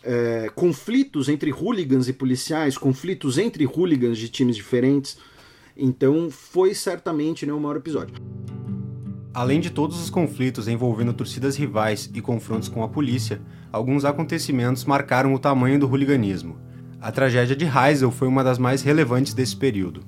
é, 0.02 0.50
conflitos 0.54 1.28
entre 1.28 1.50
hooligans 1.50 2.08
e 2.08 2.12
policiais, 2.12 2.78
conflitos 2.78 3.38
entre 3.38 3.64
hooligans 3.66 4.18
de 4.18 4.28
times 4.28 4.56
diferentes. 4.56 5.18
Então 5.76 6.30
foi 6.30 6.74
certamente 6.74 7.46
né, 7.46 7.52
o 7.52 7.60
maior 7.60 7.76
episódio. 7.76 8.14
Além 9.32 9.60
de 9.60 9.70
todos 9.70 10.00
os 10.02 10.10
conflitos 10.10 10.66
envolvendo 10.66 11.12
torcidas 11.12 11.56
rivais 11.56 12.10
e 12.12 12.20
confrontos 12.20 12.68
com 12.68 12.82
a 12.82 12.88
polícia, 12.88 13.40
alguns 13.70 14.04
acontecimentos 14.04 14.84
marcaram 14.84 15.32
o 15.32 15.38
tamanho 15.38 15.78
do 15.78 15.88
hooliganismo. 15.88 16.58
A 17.00 17.12
tragédia 17.12 17.54
de 17.54 17.64
Heysel 17.64 18.10
foi 18.10 18.26
uma 18.26 18.42
das 18.42 18.58
mais 18.58 18.82
relevantes 18.82 19.32
desse 19.32 19.56
período. 19.56 20.02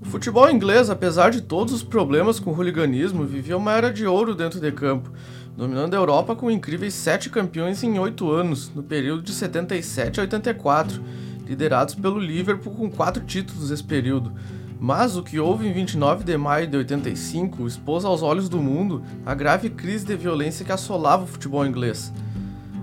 O 0.00 0.06
futebol 0.06 0.50
inglês, 0.50 0.90
apesar 0.90 1.30
de 1.30 1.42
todos 1.42 1.72
os 1.72 1.82
problemas 1.82 2.40
com 2.40 2.50
o 2.50 2.56
hooliganismo, 2.56 3.24
vivia 3.24 3.56
uma 3.56 3.72
era 3.72 3.92
de 3.92 4.06
ouro 4.06 4.34
dentro 4.34 4.58
de 4.58 4.72
campo, 4.72 5.12
dominando 5.56 5.94
a 5.94 5.96
Europa 5.96 6.34
com 6.36 6.50
incríveis 6.50 6.94
sete 6.94 7.28
campeões 7.28 7.82
em 7.82 7.98
oito 7.98 8.30
anos, 8.30 8.70
no 8.74 8.82
período 8.82 9.22
de 9.22 9.32
77 9.32 10.20
a 10.20 10.22
84, 10.22 11.02
liderados 11.46 11.94
pelo 11.94 12.18
Liverpool 12.18 12.74
com 12.74 12.90
quatro 12.90 13.24
títulos 13.24 13.70
nesse 13.70 13.84
período. 13.84 14.32
Mas 14.78 15.16
o 15.16 15.22
que 15.22 15.38
houve 15.38 15.68
em 15.68 15.72
29 15.72 16.24
de 16.24 16.36
maio 16.38 16.66
de 16.66 16.76
85 16.78 17.66
expôs 17.66 18.04
aos 18.04 18.22
olhos 18.22 18.48
do 18.48 18.58
mundo 18.58 19.02
a 19.26 19.34
grave 19.34 19.68
crise 19.68 20.06
de 20.06 20.16
violência 20.16 20.64
que 20.64 20.72
assolava 20.72 21.24
o 21.24 21.26
futebol 21.26 21.66
inglês. 21.66 22.10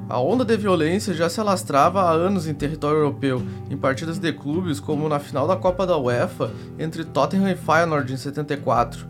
A 0.09 0.19
onda 0.19 0.45
de 0.45 0.55
violência 0.55 1.13
já 1.13 1.27
se 1.27 1.39
alastrava 1.39 2.01
há 2.01 2.11
anos 2.11 2.47
em 2.47 2.53
território 2.53 2.99
europeu, 2.99 3.41
em 3.69 3.75
partidas 3.75 4.19
de 4.19 4.31
clubes 4.31 4.79
como 4.79 5.09
na 5.09 5.19
final 5.19 5.45
da 5.45 5.57
Copa 5.57 5.85
da 5.85 5.97
UEFA 5.97 6.51
entre 6.79 7.03
Tottenham 7.03 7.51
e 7.51 7.55
Feyenoord 7.55 8.13
em 8.13 8.17
74, 8.17 9.05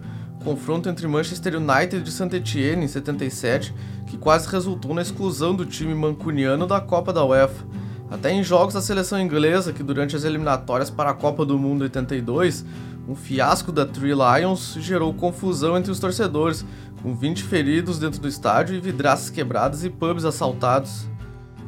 confronto 0.48 0.88
entre 0.88 1.06
Manchester 1.06 1.58
United 1.58 2.08
e 2.08 2.10
Saint 2.10 2.32
Etienne 2.32 2.86
em 2.86 2.88
77, 2.88 3.74
que 4.06 4.18
quase 4.18 4.48
resultou 4.48 4.94
na 4.94 5.02
exclusão 5.02 5.54
do 5.54 5.66
time 5.66 5.94
mancuniano 5.94 6.66
da 6.66 6.80
Copa 6.80 7.12
da 7.12 7.26
UEFA, 7.26 7.66
Até 8.10 8.32
em 8.32 8.42
jogos 8.42 8.74
da 8.74 8.80
seleção 8.80 9.20
inglesa, 9.20 9.74
que 9.74 9.84
durante 9.84 10.16
as 10.16 10.24
eliminatórias 10.24 10.90
para 10.90 11.10
a 11.10 11.14
Copa 11.14 11.46
do 11.46 11.60
Mundo 11.60 11.82
82, 11.82 12.64
um 13.06 13.14
fiasco 13.14 13.74
da 13.74 13.86
Three 13.86 14.14
Lions 14.14 14.78
gerou 14.80 15.14
confusão 15.14 15.78
entre 15.78 15.92
os 15.92 16.00
torcedores, 16.00 16.64
com 17.04 17.14
20 17.14 17.44
feridos 17.44 18.00
dentro 18.00 18.22
do 18.22 18.30
estádio 18.30 18.78
e 18.78 18.80
vidraças 18.80 19.30
quebradas 19.30 19.84
e 19.84 19.90
pubs 19.90 20.24
assaltados. 20.24 21.06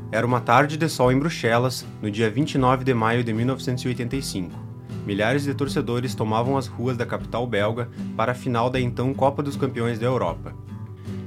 Era 0.09 0.25
uma 0.25 0.39
tarde 0.39 0.77
de 0.77 0.88
sol 0.88 1.12
em 1.12 1.19
Bruxelas, 1.19 1.86
no 2.01 2.09
dia 2.09 2.29
29 2.29 2.86
de 2.86 2.93
maio 2.93 3.25
de 3.25 3.33
1985. 3.33 4.69
Milhares 5.10 5.44
de 5.44 5.56
torcedores 5.56 6.13
tomavam 6.13 6.56
as 6.56 6.68
ruas 6.68 6.96
da 6.96 7.04
capital 7.04 7.48
belga 7.48 7.89
para 8.16 8.34
a 8.34 8.36
final 8.36 8.70
da 8.70 8.80
então 8.80 9.12
Copa 9.12 9.42
dos 9.42 9.56
Campeões 9.56 9.98
da 9.98 10.06
Europa. 10.06 10.54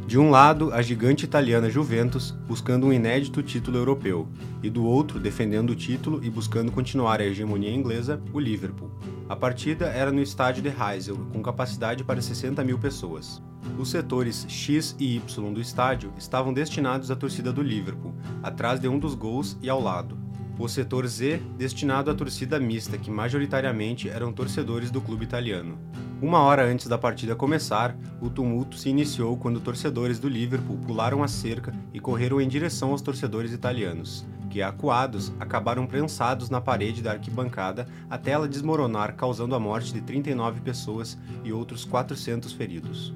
De 0.06 0.16
um 0.16 0.30
lado, 0.30 0.72
a 0.72 0.80
gigante 0.80 1.24
italiana 1.24 1.68
Juventus, 1.68 2.30
buscando 2.46 2.86
um 2.86 2.92
inédito 2.92 3.42
título 3.42 3.78
europeu, 3.78 4.28
e 4.62 4.70
do 4.70 4.84
outro, 4.84 5.18
defendendo 5.18 5.70
o 5.70 5.74
título 5.74 6.24
e 6.24 6.30
buscando 6.30 6.70
continuar 6.70 7.20
a 7.20 7.24
hegemonia 7.24 7.74
inglesa, 7.74 8.22
o 8.32 8.38
Liverpool. 8.38 8.88
A 9.28 9.34
partida 9.34 9.86
era 9.86 10.12
no 10.12 10.22
estádio 10.22 10.62
de 10.62 10.68
Heysel, 10.68 11.16
com 11.32 11.42
capacidade 11.42 12.04
para 12.04 12.22
60 12.22 12.62
mil 12.62 12.78
pessoas. 12.78 13.42
Os 13.76 13.90
setores 13.90 14.46
X 14.48 14.94
e 14.96 15.16
Y 15.16 15.52
do 15.52 15.60
estádio 15.60 16.12
estavam 16.16 16.52
destinados 16.52 17.10
à 17.10 17.16
torcida 17.16 17.52
do 17.52 17.62
Liverpool, 17.62 18.14
atrás 18.44 18.78
de 18.78 18.86
um 18.86 18.96
dos 18.96 19.16
gols 19.16 19.58
e 19.60 19.68
ao 19.68 19.80
lado. 19.80 20.21
O 20.58 20.68
setor 20.68 21.06
Z, 21.06 21.40
destinado 21.56 22.10
à 22.10 22.14
torcida 22.14 22.60
mista, 22.60 22.98
que 22.98 23.10
majoritariamente 23.10 24.08
eram 24.08 24.32
torcedores 24.32 24.90
do 24.90 25.00
clube 25.00 25.24
italiano. 25.24 25.78
Uma 26.20 26.40
hora 26.40 26.64
antes 26.64 26.86
da 26.86 26.96
partida 26.96 27.34
começar, 27.34 27.96
o 28.20 28.30
tumulto 28.30 28.76
se 28.76 28.88
iniciou 28.88 29.36
quando 29.36 29.60
torcedores 29.60 30.18
do 30.20 30.28
Liverpool 30.28 30.78
pularam 30.86 31.22
a 31.22 31.26
cerca 31.26 31.72
e 31.92 31.98
correram 31.98 32.40
em 32.40 32.46
direção 32.46 32.90
aos 32.90 33.02
torcedores 33.02 33.52
italianos, 33.52 34.24
que, 34.48 34.62
acuados, 34.62 35.32
acabaram 35.40 35.86
prensados 35.86 36.48
na 36.48 36.60
parede 36.60 37.02
da 37.02 37.12
arquibancada 37.12 37.88
até 38.08 38.32
ela 38.32 38.46
desmoronar, 38.46 39.16
causando 39.16 39.54
a 39.54 39.58
morte 39.58 39.92
de 39.92 40.00
39 40.02 40.60
pessoas 40.60 41.18
e 41.42 41.52
outros 41.52 41.84
400 41.84 42.52
feridos. 42.52 43.12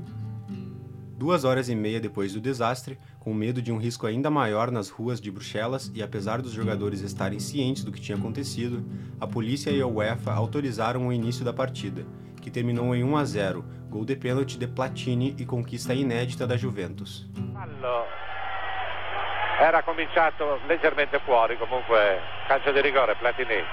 Duas 1.16 1.44
horas 1.44 1.70
e 1.70 1.74
meia 1.74 1.98
depois 1.98 2.34
do 2.34 2.40
desastre, 2.42 2.98
com 3.18 3.32
medo 3.32 3.62
de 3.62 3.72
um 3.72 3.78
risco 3.78 4.06
ainda 4.06 4.28
maior 4.28 4.70
nas 4.70 4.90
ruas 4.90 5.18
de 5.18 5.30
Bruxelas 5.30 5.90
e 5.94 6.02
apesar 6.02 6.42
dos 6.42 6.52
jogadores 6.52 7.00
estarem 7.00 7.40
cientes 7.40 7.82
do 7.82 7.90
que 7.90 7.98
tinha 7.98 8.18
acontecido, 8.18 8.84
a 9.18 9.26
polícia 9.26 9.70
e 9.70 9.80
a 9.80 9.86
UEFA 9.86 10.30
autorizaram 10.34 11.08
o 11.08 11.12
início 11.12 11.42
da 11.42 11.54
partida, 11.54 12.04
que 12.42 12.50
terminou 12.50 12.94
em 12.94 13.02
1 13.02 13.16
a 13.16 13.24
0, 13.24 13.64
gol 13.88 14.04
de 14.04 14.14
pênalti 14.14 14.58
de 14.58 14.66
Platini 14.66 15.34
e 15.38 15.46
conquista 15.46 15.94
inédita 15.94 16.46
da 16.46 16.54
Juventus. 16.54 17.26
Era 19.58 19.82
cominciato 19.82 20.44
leggermente 20.68 21.18
fuori, 21.24 21.56
comunque 21.56 22.20
calcio 22.46 22.74
di 22.74 22.82
rigore 22.82 23.14
Platini. 23.14 23.64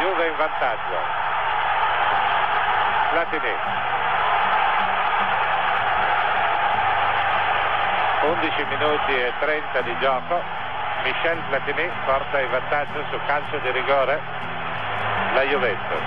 Juve 0.00 0.26
in 0.26 0.36
vantaggio. 0.38 0.98
Platini. 3.12 3.91
11 8.32 8.48
minuti 8.64 9.12
e 9.12 9.30
30 9.40 9.82
di 9.82 9.94
gioco. 10.00 10.40
Michel 11.04 11.36
Platini 11.50 11.86
porta 12.06 12.40
in 12.40 12.50
vantaggio 12.50 13.04
su 13.10 13.18
calcio 13.26 13.58
di 13.60 13.70
rigore 13.72 14.18
la 15.34 15.44
Juventus. 15.44 16.00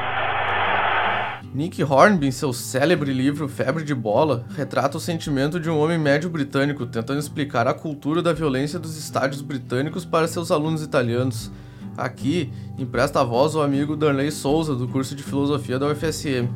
Nick 1.53 1.83
Hornby, 1.83 2.27
em 2.27 2.31
seu 2.31 2.51
célebre 2.51 3.13
livro 3.13 3.47
Febre 3.47 3.83
de 3.83 3.93
Bola, 3.93 4.43
retrata 4.55 4.97
o 4.97 4.99
sentimento 4.99 5.59
de 5.59 5.69
um 5.69 5.77
homem 5.77 5.99
médio 5.99 6.27
britânico 6.27 6.87
tentando 6.87 7.19
explicar 7.19 7.67
a 7.67 7.75
cultura 7.75 8.23
da 8.23 8.33
violência 8.33 8.79
dos 8.79 8.97
estádios 8.97 9.43
britânicos 9.43 10.03
para 10.03 10.27
seus 10.27 10.49
alunos 10.49 10.81
italianos. 10.81 11.51
Aqui, 11.95 12.51
empresta 12.75 13.21
a 13.21 13.23
voz 13.23 13.55
ao 13.55 13.61
amigo 13.61 13.95
Darley 13.95 14.31
Souza, 14.31 14.73
do 14.73 14.87
curso 14.87 15.15
de 15.15 15.21
filosofia 15.21 15.77
da 15.77 15.85
UFSM. 15.85 16.49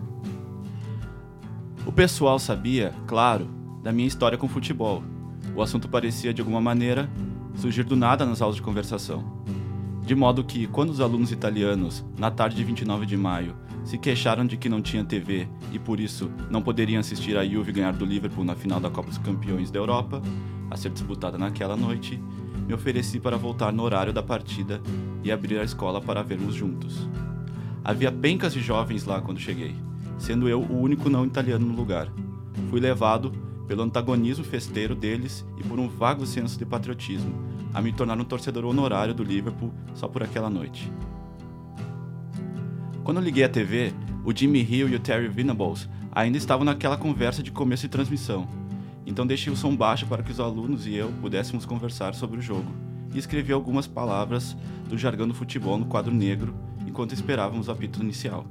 O 1.85 1.91
pessoal 1.91 2.39
sabia, 2.39 2.91
claro, 3.05 3.47
da 3.83 3.91
minha 3.91 4.07
história 4.07 4.37
com 4.37 4.47
futebol, 4.47 5.03
o 5.59 5.61
assunto 5.61 5.89
parecia, 5.89 6.33
de 6.33 6.41
alguma 6.41 6.61
maneira, 6.61 7.09
surgir 7.55 7.83
do 7.83 7.95
nada 7.95 8.25
nas 8.25 8.41
aulas 8.41 8.55
de 8.55 8.61
conversação. 8.61 9.43
De 10.05 10.15
modo 10.15 10.43
que, 10.43 10.67
quando 10.67 10.89
os 10.89 11.01
alunos 11.01 11.33
italianos, 11.33 12.05
na 12.17 12.31
tarde 12.31 12.55
de 12.55 12.63
29 12.63 13.05
de 13.05 13.17
maio, 13.17 13.55
se 13.83 13.97
queixaram 13.97 14.45
de 14.45 14.55
que 14.55 14.69
não 14.69 14.81
tinha 14.81 15.03
TV 15.03 15.49
e 15.73 15.77
por 15.77 15.99
isso 15.99 16.31
não 16.49 16.61
poderiam 16.61 16.99
assistir 17.01 17.37
a 17.37 17.45
Juve 17.45 17.73
ganhar 17.73 17.91
do 17.91 18.05
Liverpool 18.05 18.45
na 18.45 18.55
final 18.55 18.79
da 18.79 18.89
Copa 18.89 19.09
dos 19.09 19.17
Campeões 19.17 19.69
da 19.69 19.79
Europa, 19.79 20.21
a 20.71 20.77
ser 20.77 20.91
disputada 20.91 21.37
naquela 21.37 21.75
noite, 21.75 22.21
me 22.65 22.73
ofereci 22.73 23.19
para 23.19 23.35
voltar 23.35 23.73
no 23.73 23.83
horário 23.83 24.13
da 24.13 24.23
partida 24.23 24.81
e 25.23 25.31
abrir 25.31 25.59
a 25.59 25.63
escola 25.63 25.99
para 25.99 26.23
vermos 26.23 26.55
juntos. 26.55 27.09
Havia 27.83 28.11
pencas 28.11 28.53
de 28.53 28.61
jovens 28.61 29.03
lá 29.03 29.19
quando 29.19 29.39
cheguei, 29.39 29.75
sendo 30.17 30.47
eu 30.47 30.61
o 30.61 30.79
único 30.79 31.09
não 31.09 31.25
italiano 31.25 31.65
no 31.65 31.75
lugar. 31.75 32.07
Fui 32.69 32.79
levado 32.79 33.48
pelo 33.69 33.83
antagonismo 33.83 34.43
festeiro 34.43 34.95
deles 34.95 35.45
e 35.55 35.63
por 35.63 35.79
um 35.79 35.87
vago 35.87 36.25
senso 36.25 36.57
de 36.57 36.65
patriotismo, 36.65 37.31
a 37.71 37.79
me 37.79 37.93
tornar 37.93 38.19
um 38.19 38.23
torcedor 38.23 38.65
honorário 38.65 39.13
do 39.13 39.23
Liverpool 39.23 39.71
só 39.93 40.07
por 40.07 40.23
aquela 40.23 40.49
noite. 40.49 40.91
Quando 43.03 43.21
liguei 43.21 43.43
a 43.43 43.49
TV, 43.49 43.93
o 44.25 44.35
Jimmy 44.35 44.63
Hill 44.67 44.89
e 44.89 44.95
o 44.95 44.99
Terry 44.99 45.27
Venables 45.27 45.87
ainda 46.11 46.35
estavam 46.35 46.65
naquela 46.65 46.97
conversa 46.97 47.43
de 47.43 47.51
começo 47.51 47.83
de 47.83 47.89
transmissão, 47.89 48.47
então 49.05 49.27
deixei 49.27 49.53
o 49.53 49.55
som 49.55 49.75
baixo 49.75 50.07
para 50.07 50.23
que 50.23 50.31
os 50.31 50.39
alunos 50.39 50.87
e 50.87 50.95
eu 50.95 51.11
pudéssemos 51.21 51.63
conversar 51.63 52.15
sobre 52.15 52.39
o 52.39 52.41
jogo, 52.41 52.71
e 53.13 53.19
escrevi 53.19 53.53
algumas 53.53 53.85
palavras 53.85 54.57
do 54.89 54.97
jargão 54.97 55.27
do 55.27 55.35
futebol 55.35 55.77
no 55.77 55.85
quadro 55.85 56.11
negro 56.11 56.55
enquanto 56.87 57.13
esperávamos 57.13 57.67
o 57.67 57.71
apito 57.71 58.01
inicial. 58.01 58.47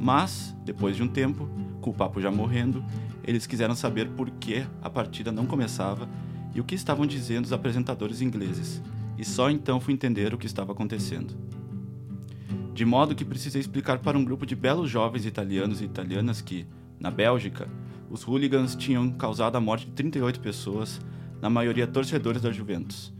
Mas, 0.00 0.56
depois 0.64 0.96
de 0.96 1.02
um 1.02 1.08
tempo, 1.08 1.46
com 1.82 1.90
o 1.90 1.94
papo 1.94 2.22
já 2.22 2.30
morrendo, 2.30 2.82
eles 3.26 3.46
quiseram 3.46 3.74
saber 3.74 4.08
por 4.10 4.30
que 4.30 4.64
a 4.82 4.90
partida 4.90 5.32
não 5.32 5.46
começava 5.46 6.08
e 6.54 6.60
o 6.60 6.64
que 6.64 6.74
estavam 6.74 7.06
dizendo 7.06 7.46
os 7.46 7.52
apresentadores 7.52 8.20
ingleses, 8.20 8.82
e 9.18 9.24
só 9.24 9.50
então 9.50 9.80
fui 9.80 9.94
entender 9.94 10.32
o 10.32 10.38
que 10.38 10.46
estava 10.46 10.72
acontecendo. 10.72 11.34
De 12.72 12.84
modo 12.84 13.14
que 13.14 13.24
precisei 13.24 13.60
explicar 13.60 13.98
para 13.98 14.18
um 14.18 14.24
grupo 14.24 14.44
de 14.44 14.54
belos 14.54 14.90
jovens 14.90 15.24
italianos 15.24 15.80
e 15.80 15.84
italianas 15.84 16.40
que, 16.40 16.66
na 16.98 17.10
Bélgica, 17.10 17.68
os 18.10 18.22
hooligans 18.22 18.74
tinham 18.74 19.10
causado 19.12 19.56
a 19.56 19.60
morte 19.60 19.86
de 19.86 19.92
38 19.92 20.40
pessoas, 20.40 21.00
na 21.40 21.50
maioria 21.50 21.86
torcedores 21.86 22.42
da 22.42 22.50
Juventus. 22.50 23.12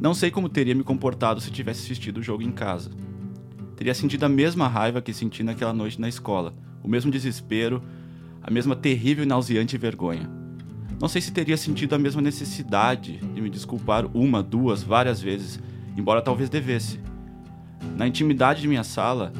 Não 0.00 0.12
sei 0.12 0.30
como 0.30 0.48
teria 0.48 0.74
me 0.74 0.82
comportado 0.82 1.40
se 1.40 1.50
tivesse 1.50 1.84
assistido 1.84 2.18
o 2.18 2.22
jogo 2.22 2.42
em 2.42 2.50
casa. 2.50 2.90
Teria 3.76 3.94
sentido 3.94 4.24
a 4.24 4.28
mesma 4.28 4.68
raiva 4.68 5.00
que 5.00 5.12
senti 5.12 5.42
naquela 5.42 5.72
noite 5.72 6.00
na 6.00 6.08
escola, 6.08 6.54
o 6.82 6.88
mesmo 6.88 7.10
desespero, 7.10 7.82
a 8.44 8.50
mesma 8.50 8.76
terrível 8.76 9.24
e 9.24 9.26
nauseante 9.26 9.78
vergonha. 9.78 10.28
Não 11.00 11.08
sei 11.08 11.22
se 11.22 11.32
teria 11.32 11.56
sentido 11.56 11.94
a 11.94 11.98
mesma 11.98 12.20
necessidade 12.20 13.16
de 13.16 13.40
me 13.40 13.48
desculpar 13.48 14.06
uma, 14.14 14.42
duas, 14.42 14.82
várias 14.82 15.20
vezes, 15.20 15.58
embora 15.96 16.20
talvez 16.20 16.50
devesse. 16.50 17.00
Na 17.96 18.06
intimidade 18.06 18.60
de 18.60 18.68
minha 18.68 18.84
sala, 18.84 19.32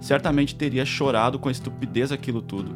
certamente 0.00 0.56
teria 0.56 0.84
chorado 0.84 1.38
com 1.38 1.48
a 1.48 1.52
estupidez 1.52 2.10
aquilo 2.10 2.42
tudo, 2.42 2.74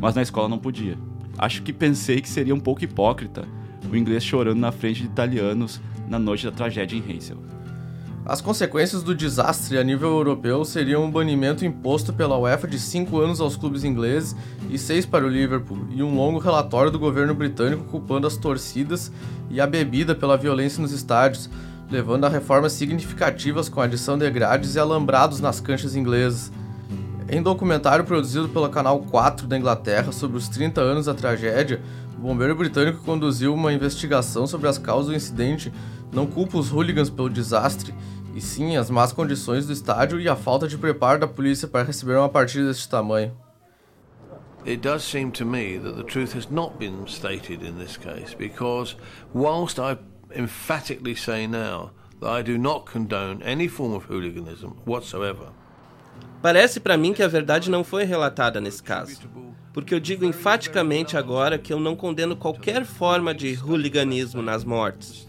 mas 0.00 0.16
na 0.16 0.22
escola 0.22 0.48
não 0.48 0.58
podia. 0.58 0.98
Acho 1.38 1.62
que 1.62 1.72
pensei 1.72 2.20
que 2.20 2.28
seria 2.28 2.54
um 2.54 2.60
pouco 2.60 2.84
hipócrita 2.84 3.46
o 3.90 3.96
inglês 3.96 4.24
chorando 4.24 4.58
na 4.58 4.72
frente 4.72 5.02
de 5.02 5.06
italianos 5.06 5.80
na 6.08 6.18
noite 6.18 6.44
da 6.44 6.52
tragédia 6.52 6.96
em 6.96 7.10
Heysel. 7.10 7.38
As 8.24 8.40
consequências 8.40 9.02
do 9.02 9.16
desastre 9.16 9.76
a 9.76 9.82
nível 9.82 10.10
europeu 10.10 10.64
seriam 10.64 11.04
um 11.04 11.10
banimento 11.10 11.64
imposto 11.64 12.12
pela 12.12 12.38
UEFA 12.38 12.68
de 12.68 12.78
5 12.78 13.18
anos 13.18 13.40
aos 13.40 13.56
clubes 13.56 13.82
ingleses 13.82 14.36
e 14.70 14.78
6 14.78 15.06
para 15.06 15.24
o 15.24 15.28
Liverpool, 15.28 15.86
e 15.90 16.04
um 16.04 16.14
longo 16.14 16.38
relatório 16.38 16.90
do 16.90 17.00
governo 17.00 17.34
britânico 17.34 17.82
culpando 17.84 18.28
as 18.28 18.36
torcidas 18.36 19.10
e 19.50 19.60
a 19.60 19.66
bebida 19.66 20.14
pela 20.14 20.36
violência 20.36 20.80
nos 20.80 20.92
estádios, 20.92 21.50
levando 21.90 22.24
a 22.24 22.28
reformas 22.28 22.72
significativas 22.74 23.68
com 23.68 23.80
a 23.80 23.84
adição 23.84 24.16
de 24.16 24.30
grades 24.30 24.76
e 24.76 24.78
alambrados 24.78 25.40
nas 25.40 25.58
canchas 25.58 25.96
inglesas. 25.96 26.52
Em 27.28 27.42
documentário 27.42 28.04
produzido 28.04 28.48
pelo 28.48 28.68
Canal 28.68 29.00
4 29.00 29.48
da 29.48 29.58
Inglaterra 29.58 30.12
sobre 30.12 30.36
os 30.36 30.48
30 30.48 30.80
anos 30.80 31.06
da 31.06 31.14
tragédia, 31.14 31.82
o 32.16 32.20
bombeiro 32.20 32.54
britânico 32.54 33.02
conduziu 33.02 33.52
uma 33.52 33.72
investigação 33.72 34.46
sobre 34.46 34.68
as 34.68 34.78
causas 34.78 35.06
do 35.08 35.16
incidente 35.16 35.72
não 36.12 36.26
culpa 36.26 36.58
os 36.58 36.70
hooligans 36.70 37.08
pelo 37.08 37.30
desastre, 37.30 37.94
e 38.34 38.40
sim 38.40 38.76
as 38.76 38.90
más 38.90 39.12
condições 39.12 39.66
do 39.66 39.72
estádio 39.72 40.20
e 40.20 40.28
a 40.28 40.36
falta 40.36 40.68
de 40.68 40.78
preparo 40.78 41.20
da 41.20 41.26
polícia 41.26 41.66
para 41.66 41.86
receber 41.86 42.16
uma 42.16 42.28
partida 42.28 42.66
deste 42.66 42.88
tamanho. 42.88 43.36
It 44.64 44.76
does 44.76 45.02
seem 45.02 45.30
to 45.32 45.44
me 45.44 45.78
that 45.78 45.96
the 45.96 46.04
truth 46.04 46.36
has 46.36 46.48
not 46.48 46.78
been 46.78 47.06
stated 47.08 47.62
in 47.62 47.78
this 47.78 47.96
case 47.96 48.34
because 48.36 48.96
whilst 49.34 49.80
I 49.80 49.98
emphatically 50.34 51.16
say 51.16 51.48
now 51.48 51.90
that 52.20 52.30
I 52.30 52.42
do 52.42 52.56
not 52.56 52.86
condone 52.86 53.42
any 53.42 53.66
form 53.66 53.92
of 53.92 54.06
hooliganism 54.08 54.76
whatsoever. 54.86 55.48
Parece 56.40 56.80
para 56.80 56.96
mim 56.96 57.12
que 57.12 57.22
a 57.22 57.28
verdade 57.28 57.70
não 57.70 57.82
foi 57.82 58.04
relatada 58.04 58.60
nesse 58.60 58.82
caso. 58.82 59.20
Porque 59.72 59.94
eu 59.94 60.00
digo 60.00 60.24
enfaticamente 60.24 61.16
agora 61.16 61.58
que 61.58 61.72
eu 61.72 61.80
não 61.80 61.96
condeno 61.96 62.36
qualquer 62.36 62.84
forma 62.84 63.34
de 63.34 63.58
hooliganismo 63.62 64.42
nas 64.42 64.64
mortes. 64.64 65.26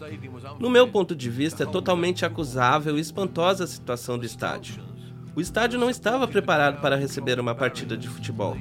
No 0.58 0.68
meu 0.68 0.86
ponto 0.88 1.16
de 1.16 1.30
vista, 1.30 1.62
é 1.62 1.66
totalmente 1.66 2.24
acusável 2.24 2.98
e 2.98 3.00
espantosa 3.00 3.64
a 3.64 3.66
situação 3.66 4.18
do 4.18 4.26
estádio. 4.26 4.82
O 5.34 5.40
estádio 5.40 5.80
não 5.80 5.90
estava 5.90 6.28
preparado 6.28 6.80
para 6.80 6.96
receber 6.96 7.40
uma 7.40 7.54
partida 7.54 7.96
de 7.96 8.08
futebol. 8.08 8.56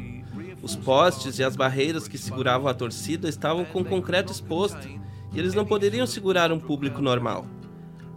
Os 0.62 0.76
postes 0.76 1.38
e 1.38 1.44
as 1.44 1.56
barreiras 1.56 2.08
que 2.08 2.18
seguravam 2.18 2.68
a 2.68 2.74
torcida 2.74 3.28
estavam 3.28 3.66
com 3.66 3.84
concreto 3.84 4.32
exposto 4.32 4.88
e 5.34 5.40
eles 5.40 5.54
não 5.54 5.66
poderiam 5.66 6.08
segurar 6.08 6.52
um 6.52 6.60
público 6.60 7.02
normal. 7.02 7.46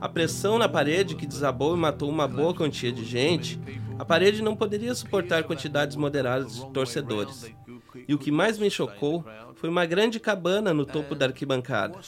A 0.00 0.08
pressão 0.08 0.58
na 0.58 0.68
parede 0.68 1.14
que 1.14 1.26
desabou 1.26 1.74
e 1.74 1.78
matou 1.78 2.08
uma 2.08 2.28
boa 2.28 2.54
quantia 2.54 2.92
de 2.92 3.04
gente, 3.04 3.58
a 3.98 4.04
parede 4.04 4.42
não 4.42 4.54
poderia 4.54 4.94
suportar 4.94 5.44
quantidades 5.44 5.96
moderadas 5.96 6.56
de 6.56 6.70
torcedores. 6.70 7.50
E 8.06 8.14
o 8.14 8.18
que 8.18 8.30
mais 8.30 8.58
me 8.58 8.70
chocou 8.70 9.24
foi 9.54 9.70
uma 9.70 9.86
grande 9.86 10.20
cabana 10.20 10.74
no 10.74 10.84
topo 10.84 11.14
da 11.14 11.26
arquibancada, 11.26 11.98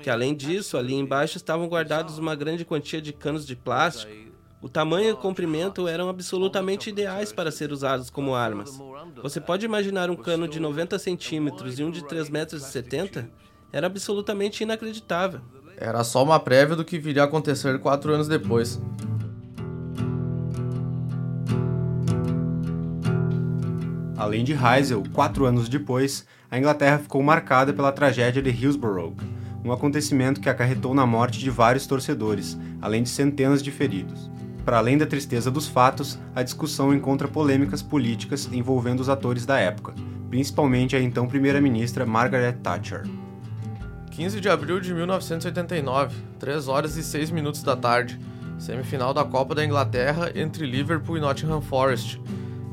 que 0.00 0.10
além 0.10 0.34
disso, 0.34 0.76
ali 0.76 0.94
embaixo 0.94 1.38
estavam 1.38 1.66
guardados 1.68 2.18
uma 2.18 2.34
grande 2.34 2.64
quantia 2.64 3.00
de 3.00 3.12
canos 3.12 3.46
de 3.46 3.56
plástico. 3.56 4.12
O 4.60 4.68
tamanho 4.68 5.08
e 5.08 5.12
o 5.12 5.16
comprimento 5.16 5.88
eram 5.88 6.08
absolutamente 6.08 6.90
ideais 6.90 7.32
para 7.32 7.50
ser 7.50 7.72
usados 7.72 8.10
como 8.10 8.34
armas. 8.34 8.78
Você 9.22 9.40
pode 9.40 9.64
imaginar 9.64 10.10
um 10.10 10.16
cano 10.16 10.46
de 10.46 10.60
90 10.60 10.98
centímetros 10.98 11.78
e 11.78 11.84
um 11.84 11.90
de 11.90 12.02
3,70 12.02 12.30
metros? 12.30 13.30
Era 13.72 13.86
absolutamente 13.86 14.62
inacreditável. 14.62 15.40
Era 15.80 16.02
só 16.02 16.24
uma 16.24 16.40
prévia 16.40 16.74
do 16.74 16.84
que 16.84 16.98
viria 16.98 17.22
a 17.22 17.26
acontecer 17.26 17.78
quatro 17.78 18.12
anos 18.12 18.26
depois. 18.26 18.80
Além 24.16 24.42
de 24.42 24.52
Heysel, 24.52 25.04
quatro 25.12 25.44
anos 25.44 25.68
depois, 25.68 26.26
a 26.50 26.58
Inglaterra 26.58 26.98
ficou 26.98 27.22
marcada 27.22 27.72
pela 27.72 27.92
tragédia 27.92 28.42
de 28.42 28.50
Hillsborough, 28.50 29.14
um 29.64 29.70
acontecimento 29.70 30.40
que 30.40 30.48
acarretou 30.48 30.92
na 30.92 31.06
morte 31.06 31.38
de 31.38 31.48
vários 31.48 31.86
torcedores, 31.86 32.58
além 32.82 33.04
de 33.04 33.08
centenas 33.08 33.62
de 33.62 33.70
feridos. 33.70 34.28
Para 34.64 34.78
além 34.78 34.98
da 34.98 35.06
tristeza 35.06 35.48
dos 35.48 35.68
fatos, 35.68 36.18
a 36.34 36.42
discussão 36.42 36.92
encontra 36.92 37.28
polêmicas 37.28 37.80
políticas 37.80 38.48
envolvendo 38.52 38.98
os 38.98 39.08
atores 39.08 39.46
da 39.46 39.60
época, 39.60 39.94
principalmente 40.28 40.96
a 40.96 41.00
então 41.00 41.28
primeira-ministra 41.28 42.04
Margaret 42.04 42.54
Thatcher. 42.54 43.04
15 44.18 44.40
de 44.40 44.50
abril 44.50 44.80
de 44.80 44.92
1989, 44.92 46.16
3 46.40 46.66
horas 46.66 46.96
e 46.96 47.04
6 47.04 47.30
minutos 47.30 47.62
da 47.62 47.76
tarde, 47.76 48.18
semifinal 48.58 49.14
da 49.14 49.24
Copa 49.24 49.54
da 49.54 49.64
Inglaterra 49.64 50.32
entre 50.34 50.66
Liverpool 50.66 51.18
e 51.18 51.20
Nottingham 51.20 51.60
Forest. 51.60 52.20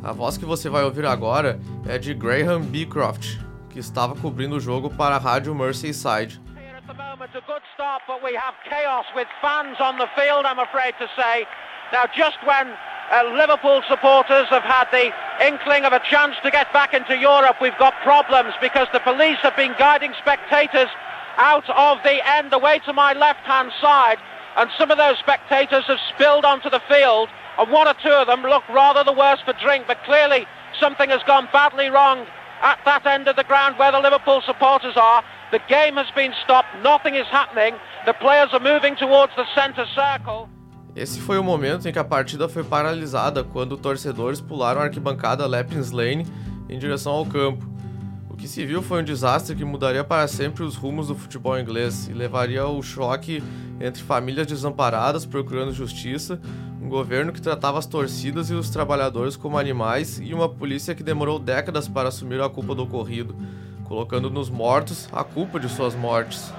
A 0.03 0.11
voz 0.11 0.39
que 0.39 0.43
você 0.43 0.69
vai 0.69 0.83
ouvir 0.83 1.05
agora 1.05 1.59
é 1.87 1.99
de 1.99 2.15
Graham 2.15 2.61
Beecroft, 2.61 3.37
que 3.69 3.77
estava 3.77 4.15
cobrindo 4.15 4.55
o 4.55 4.59
jogo 4.59 4.89
para 4.89 5.17
a 5.17 5.19
rádio 5.19 5.53
Merseyside. 5.53 6.41
Now, 11.93 12.07
just 12.11 12.41
when 12.43 12.73
uh, 13.11 13.37
Liverpool 13.37 13.83
supporters 13.87 14.49
have 14.49 14.63
had 14.63 14.89
the 14.89 15.13
inkling 15.45 15.85
of 15.85 15.93
a 15.93 15.99
chance 16.09 16.35
to 16.41 16.49
get 16.49 16.73
back 16.73 16.95
into 16.95 17.15
Europe, 17.15 17.61
we've 17.61 17.77
got 17.77 17.93
problems 18.01 18.55
because 18.59 18.87
the 18.91 18.99
police 19.01 19.37
have 19.43 19.55
been 19.55 19.75
guiding 19.77 20.11
spectators 20.19 20.89
out 21.37 21.69
of 21.69 21.97
the 22.03 22.19
end 22.37 22.53
away 22.53 22.79
to 22.85 22.93
my 22.93 23.13
left-hand 23.13 23.71
side, 23.81 24.17
and 24.57 24.69
some 24.77 24.91
of 24.91 24.97
those 24.97 25.17
spectators 25.19 25.83
have 25.85 25.99
spilled 26.13 26.45
onto 26.45 26.69
the 26.69 26.81
field, 26.87 27.29
and 27.57 27.71
one 27.71 27.87
or 27.87 27.95
two 28.01 28.09
of 28.09 28.27
them 28.27 28.41
look 28.43 28.63
rather 28.69 29.03
the 29.03 29.13
worse 29.13 29.39
for 29.45 29.53
drink, 29.53 29.85
but 29.87 30.03
clearly 30.03 30.45
something 30.79 31.09
has 31.09 31.21
gone 31.23 31.47
badly 31.51 31.89
wrong 31.89 32.25
at 32.61 32.79
that 32.85 33.05
end 33.05 33.27
of 33.27 33.35
the 33.35 33.43
ground 33.43 33.77
where 33.77 33.91
the 33.91 33.99
Liverpool 33.99 34.41
supporters 34.45 34.95
are. 34.95 35.23
The 35.51 35.59
game 35.67 35.95
has 35.95 36.09
been 36.15 36.33
stopped, 36.43 36.69
nothing 36.83 37.15
is 37.15 37.27
happening, 37.27 37.75
the 38.05 38.13
players 38.13 38.49
are 38.53 38.59
moving 38.59 38.95
towards 38.95 39.33
the 39.35 39.45
centre 39.53 39.85
circle. 39.93 40.49
Esse 40.95 41.19
foi 41.19 41.37
o 41.37 41.43
momento 41.43 41.89
em 41.89 41.91
que 41.91 41.99
a 41.99 42.05
partida 42.05 42.47
foi 42.47 42.63
paralisada 42.63 43.43
quando 43.43 43.77
torcedores 43.77 44.39
pularam 44.39 44.79
a 44.79 44.85
arquibancada 44.85 45.45
Leppings 45.45 45.91
Lane 45.91 46.25
em 46.69 46.79
direção 46.79 47.11
ao 47.11 47.25
campo. 47.25 47.74
Que 48.45 48.51
se 48.51 48.63
viu 48.63 48.79
foi 48.83 49.01
um 49.01 49.03
desastre 49.03 49.55
que 49.55 49.65
mudaria 49.65 50.03
para 50.03 50.27
sempre 50.27 50.61
os 50.61 50.75
rumos 50.75 51.07
do 51.07 51.15
futebol 51.15 51.59
inglês 51.59 52.07
e 52.07 52.13
levaria 52.13 52.61
ao 52.61 52.79
choque 52.83 53.41
entre 53.81 54.03
famílias 54.03 54.45
desamparadas 54.45 55.25
procurando 55.25 55.73
justiça, 55.73 56.39
um 56.79 56.87
governo 56.87 57.33
que 57.33 57.41
tratava 57.41 57.79
as 57.79 57.87
torcidas 57.87 58.51
e 58.51 58.53
os 58.53 58.69
trabalhadores 58.69 59.35
como 59.35 59.57
animais 59.57 60.21
e 60.23 60.31
uma 60.31 60.47
polícia 60.47 60.93
que 60.93 61.01
demorou 61.01 61.39
décadas 61.39 61.87
para 61.87 62.09
assumir 62.09 62.39
a 62.39 62.47
culpa 62.47 62.75
do 62.75 62.83
ocorrido, 62.83 63.35
colocando 63.83 64.29
nos 64.29 64.47
mortos 64.47 65.09
a 65.11 65.23
culpa 65.23 65.59
de 65.59 65.67
suas 65.67 65.95
mortes. 65.95 66.53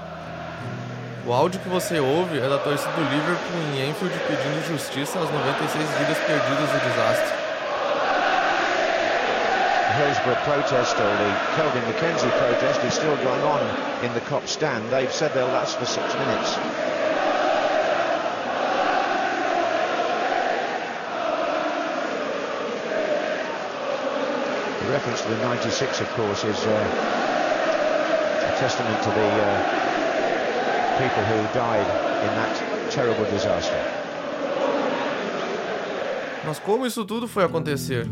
O 1.25 1.33
áudio 1.33 1.61
que 1.61 1.68
você 1.68 2.01
ouve 2.01 2.37
é 2.37 2.49
da 2.49 2.59
torcida 2.59 2.90
do 2.90 3.01
Liverpool 3.03 3.61
em 3.77 3.90
Enfield 3.90 4.12
pedindo 4.27 4.66
justiça 4.66 5.20
às 5.20 5.31
96 5.31 5.88
vidas 5.88 6.18
perdidas 6.18 6.68
do 6.68 6.88
desastre. 6.90 7.45
Hillsborough 9.96 10.37
protest 10.44 10.96
or 11.00 11.09
the 11.09 11.30
Kelvin 11.56 11.82
McKenzie 11.85 12.30
protest 12.38 12.85
is 12.85 12.92
still 12.92 13.16
going 13.16 13.40
on 13.40 14.04
in 14.04 14.12
the 14.12 14.20
Cop 14.20 14.46
stand. 14.46 14.90
They've 14.90 15.11
said 15.11 15.32
they'll 15.32 15.46
last 15.46 15.78
for 15.78 15.87
six 15.87 16.12
minutes. 16.12 16.56
The 24.85 24.92
reference 24.92 25.22
to 25.22 25.28
the 25.30 25.38
96, 25.38 26.00
of 26.02 26.09
course, 26.11 26.44
is 26.44 26.59
uh, 26.66 28.52
a 28.52 28.59
testament 28.59 29.02
to 29.02 29.09
the 29.09 29.30
uh, 29.32 29.56
people 31.00 31.24
who 31.24 31.40
died 31.54 31.88
in 32.20 32.35
that 32.37 32.90
terrible 32.90 33.24
disaster. 33.30 33.82
Mas 36.44 36.59
como 36.59 36.85
isso 36.87 37.02
tudo 37.06 37.26
foi 37.26 37.44
acontecer? 37.44 38.06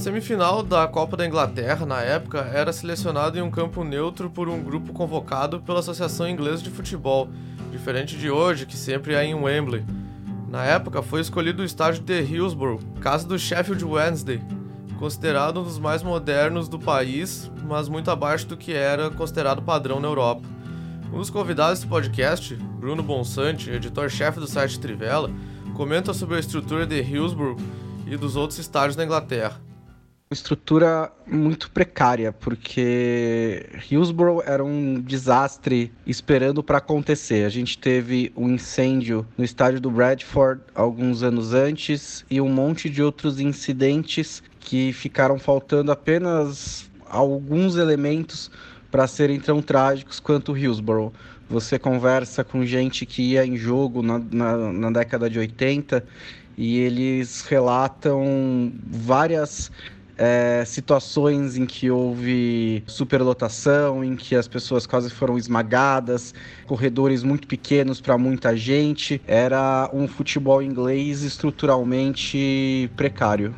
Semifinal 0.00 0.62
da 0.62 0.88
Copa 0.88 1.14
da 1.14 1.26
Inglaterra, 1.26 1.84
na 1.84 2.00
época, 2.00 2.38
era 2.54 2.72
selecionada 2.72 3.38
em 3.38 3.42
um 3.42 3.50
campo 3.50 3.84
neutro 3.84 4.30
por 4.30 4.48
um 4.48 4.62
grupo 4.62 4.94
convocado 4.94 5.60
pela 5.60 5.80
Associação 5.80 6.26
Inglesa 6.26 6.62
de 6.62 6.70
Futebol, 6.70 7.28
diferente 7.70 8.16
de 8.16 8.30
hoje, 8.30 8.64
que 8.64 8.78
sempre 8.78 9.12
é 9.12 9.22
em 9.22 9.34
Wembley. 9.34 9.84
Na 10.48 10.64
época, 10.64 11.02
foi 11.02 11.20
escolhido 11.20 11.60
o 11.60 11.66
estádio 11.66 12.02
de 12.02 12.18
Hillsborough, 12.18 12.80
casa 13.02 13.28
do 13.28 13.38
Sheffield 13.38 13.84
Wednesday, 13.84 14.40
considerado 14.98 15.60
um 15.60 15.64
dos 15.64 15.78
mais 15.78 16.02
modernos 16.02 16.66
do 16.66 16.78
país, 16.78 17.52
mas 17.62 17.86
muito 17.86 18.10
abaixo 18.10 18.46
do 18.46 18.56
que 18.56 18.72
era 18.72 19.10
considerado 19.10 19.60
padrão 19.60 20.00
na 20.00 20.08
Europa. 20.08 20.48
Um 21.12 21.18
dos 21.18 21.28
convidados 21.28 21.82
do 21.82 21.88
podcast, 21.88 22.54
Bruno 22.54 23.02
Bonsante, 23.02 23.68
editor-chefe 23.70 24.40
do 24.40 24.46
site 24.46 24.80
Trivela, 24.80 25.30
comenta 25.74 26.14
sobre 26.14 26.36
a 26.36 26.40
estrutura 26.40 26.86
de 26.86 27.02
Hillsborough 27.02 27.58
e 28.06 28.16
dos 28.16 28.34
outros 28.34 28.58
estádios 28.58 28.96
na 28.96 29.04
Inglaterra 29.04 29.60
estrutura 30.32 31.10
muito 31.26 31.72
precária, 31.72 32.32
porque 32.32 33.66
Hillsborough 33.90 34.40
era 34.46 34.64
um 34.64 35.00
desastre 35.00 35.92
esperando 36.06 36.62
para 36.62 36.78
acontecer. 36.78 37.44
A 37.44 37.48
gente 37.48 37.76
teve 37.76 38.32
um 38.36 38.48
incêndio 38.48 39.26
no 39.36 39.44
estádio 39.44 39.80
do 39.80 39.90
Bradford 39.90 40.62
alguns 40.72 41.24
anos 41.24 41.52
antes 41.52 42.24
e 42.30 42.40
um 42.40 42.48
monte 42.48 42.88
de 42.88 43.02
outros 43.02 43.40
incidentes 43.40 44.40
que 44.60 44.92
ficaram 44.92 45.36
faltando 45.36 45.90
apenas 45.90 46.88
alguns 47.06 47.74
elementos 47.74 48.52
para 48.88 49.08
serem 49.08 49.40
tão 49.40 49.60
trágicos 49.60 50.20
quanto 50.20 50.56
Hillsborough. 50.56 51.12
Você 51.48 51.76
conversa 51.76 52.44
com 52.44 52.64
gente 52.64 53.04
que 53.04 53.32
ia 53.32 53.44
em 53.44 53.56
jogo 53.56 54.00
na, 54.00 54.20
na, 54.30 54.72
na 54.72 54.90
década 54.92 55.28
de 55.28 55.40
80 55.40 56.04
e 56.56 56.78
eles 56.78 57.42
relatam 57.48 58.72
várias 58.86 59.72
é, 60.22 60.62
situações 60.66 61.56
em 61.56 61.64
que 61.64 61.90
houve 61.90 62.84
superlotação, 62.86 64.04
em 64.04 64.14
que 64.14 64.36
as 64.36 64.46
pessoas 64.46 64.86
quase 64.86 65.08
foram 65.08 65.38
esmagadas, 65.38 66.34
corredores 66.66 67.22
muito 67.22 67.48
pequenos 67.48 68.02
para 68.02 68.18
muita 68.18 68.54
gente. 68.54 69.18
Era 69.26 69.88
um 69.94 70.06
futebol 70.06 70.62
inglês 70.62 71.22
estruturalmente 71.22 72.90
precário. 72.94 73.54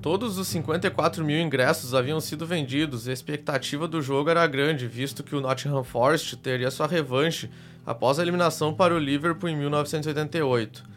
Todos 0.00 0.38
os 0.38 0.46
54 0.46 1.24
mil 1.24 1.40
ingressos 1.40 1.92
haviam 1.92 2.20
sido 2.20 2.46
vendidos 2.46 3.08
e 3.08 3.10
a 3.10 3.12
expectativa 3.12 3.88
do 3.88 4.00
jogo 4.00 4.30
era 4.30 4.46
grande, 4.46 4.86
visto 4.86 5.24
que 5.24 5.34
o 5.34 5.40
Nottingham 5.40 5.82
Forest 5.82 6.36
teria 6.36 6.70
sua 6.70 6.86
revanche 6.86 7.50
após 7.84 8.20
a 8.20 8.22
eliminação 8.22 8.72
para 8.72 8.94
o 8.94 8.98
Liverpool 8.98 9.48
em 9.48 9.56
1988. 9.56 10.92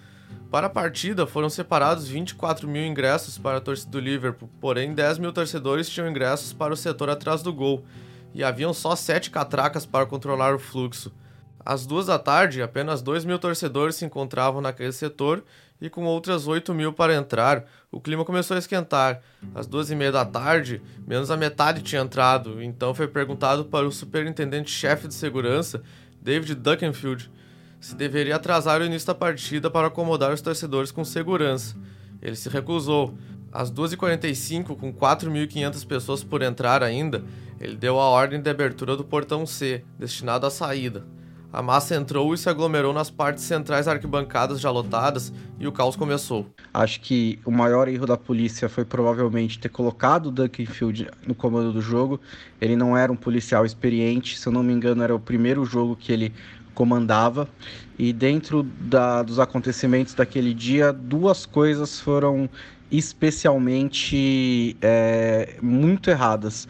Para 0.55 0.67
a 0.67 0.69
partida, 0.69 1.27
foram 1.27 1.49
separados 1.49 2.07
24 2.07 2.65
mil 2.65 2.85
ingressos 2.85 3.37
para 3.37 3.57
a 3.57 3.59
torcida 3.59 3.91
do 3.91 3.99
Liverpool, 3.99 4.49
porém 4.61 4.93
10 4.93 5.17
mil 5.17 5.33
torcedores 5.33 5.89
tinham 5.89 6.09
ingressos 6.09 6.53
para 6.53 6.73
o 6.73 6.77
setor 6.77 7.09
atrás 7.09 7.43
do 7.43 7.51
gol, 7.51 7.83
e 8.33 8.41
haviam 8.41 8.73
só 8.73 8.95
7 8.95 9.31
catracas 9.31 9.85
para 9.85 10.05
controlar 10.05 10.55
o 10.55 10.57
fluxo. 10.57 11.11
Às 11.59 11.85
duas 11.85 12.05
da 12.05 12.17
tarde, 12.17 12.61
apenas 12.61 13.01
2 13.01 13.25
mil 13.25 13.37
torcedores 13.37 13.97
se 13.97 14.05
encontravam 14.05 14.61
naquele 14.61 14.93
setor 14.93 15.43
e 15.81 15.89
com 15.89 16.05
outras 16.05 16.47
8 16.47 16.73
mil 16.73 16.93
para 16.93 17.13
entrar, 17.13 17.65
o 17.91 17.99
clima 17.99 18.23
começou 18.23 18.55
a 18.55 18.57
esquentar. 18.57 19.19
Às 19.53 19.67
duas 19.67 19.91
e 19.91 19.95
meia 19.95 20.13
da 20.13 20.23
tarde, 20.23 20.81
menos 21.05 21.29
a 21.29 21.35
metade 21.35 21.81
tinha 21.81 22.01
entrado, 22.01 22.63
então 22.63 22.95
foi 22.95 23.09
perguntado 23.09 23.65
para 23.65 23.85
o 23.85 23.91
superintendente-chefe 23.91 25.09
de 25.09 25.15
segurança, 25.15 25.83
David 26.21 26.55
Duckenfield, 26.55 27.29
se 27.79 27.95
deveria 27.95 28.35
atrasar 28.35 28.81
o 28.81 28.85
início 28.85 29.07
da 29.07 29.15
partida 29.15 29.69
para 29.69 29.87
acomodar 29.87 30.33
os 30.33 30.41
torcedores 30.41 30.91
com 30.91 31.03
segurança. 31.03 31.75
Ele 32.21 32.35
se 32.35 32.49
recusou. 32.49 33.13
Às 33.51 33.71
2h45, 33.71 34.75
com 34.75 34.93
4.500 34.93 35.87
pessoas 35.87 36.23
por 36.23 36.41
entrar 36.41 36.83
ainda, 36.83 37.23
ele 37.59 37.75
deu 37.75 37.99
a 37.99 38.09
ordem 38.09 38.41
de 38.41 38.49
abertura 38.49 38.97
do 38.97 39.03
portão 39.03 39.45
C, 39.45 39.83
destinado 39.97 40.45
à 40.45 40.51
saída. 40.51 41.05
A 41.55 41.61
massa 41.61 41.95
entrou 41.95 42.33
e 42.33 42.37
se 42.37 42.49
aglomerou 42.49 42.91
nas 42.91 43.09
partes 43.09 43.45
centrais 43.45 43.87
arquibancadas 43.87 44.59
já 44.59 44.69
lotadas 44.69 45.31
e 45.57 45.65
o 45.65 45.71
caos 45.71 45.95
começou. 45.95 46.45
Acho 46.73 46.99
que 46.99 47.39
o 47.45 47.49
maior 47.49 47.87
erro 47.87 48.05
da 48.05 48.17
polícia 48.17 48.67
foi 48.67 48.83
provavelmente 48.83 49.57
ter 49.57 49.69
colocado 49.69 50.25
o 50.25 50.31
Duncanfield 50.31 51.09
no 51.25 51.33
comando 51.33 51.71
do 51.71 51.79
jogo. 51.79 52.19
Ele 52.59 52.75
não 52.75 52.97
era 52.97 53.09
um 53.09 53.15
policial 53.15 53.65
experiente, 53.65 54.37
se 54.37 54.45
eu 54.45 54.51
não 54.51 54.61
me 54.61 54.73
engano, 54.73 55.01
era 55.01 55.15
o 55.15 55.19
primeiro 55.19 55.63
jogo 55.63 55.95
que 55.95 56.11
ele 56.11 56.33
comandava. 56.75 57.49
E 57.97 58.13
dentro 58.13 58.61
da, 58.61 59.23
dos 59.23 59.39
acontecimentos 59.39 60.13
daquele 60.13 60.53
dia, 60.53 60.93
duas 60.93 61.45
coisas 61.45 61.99
foram 61.99 62.47
especialmente 62.91 64.77
é, 64.79 65.55
muito 65.61 66.09
erradas 66.09 66.67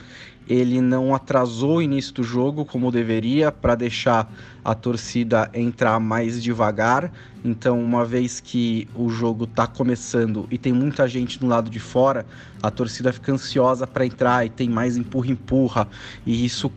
ele 0.47 0.79
não 0.79 1.13
atrasou 1.13 1.77
o 1.77 1.81
início 1.81 2.13
do 2.13 2.23
jogo 2.23 2.65
como 2.65 2.91
deveria 2.91 3.51
para 3.51 3.75
deixar 3.75 4.31
a 4.63 4.75
torcida 4.75 5.49
entrar 5.53 5.99
mais 5.99 6.41
devagar. 6.41 7.11
Então, 7.43 7.79
uma 7.79 8.05
vez 8.05 8.39
que 8.39 8.87
o 8.95 9.09
jogo 9.09 9.45
está 9.45 9.67
começando 9.67 10.47
e 10.51 10.57
tem 10.57 10.73
muita 10.73 11.07
gente 11.07 11.39
do 11.39 11.47
lado 11.47 11.69
de 11.69 11.79
fora, 11.79 12.25
a 12.61 12.69
torcida 12.69 13.11
fica 13.11 13.31
ansiosa 13.31 13.85
para 13.87 14.05
entrar 14.05 14.45
e 14.45 14.49
tem 14.49 14.69
mais 14.69 14.97
empurra-empurra, 14.97 15.87
e 16.25 16.45
isso 16.45 16.71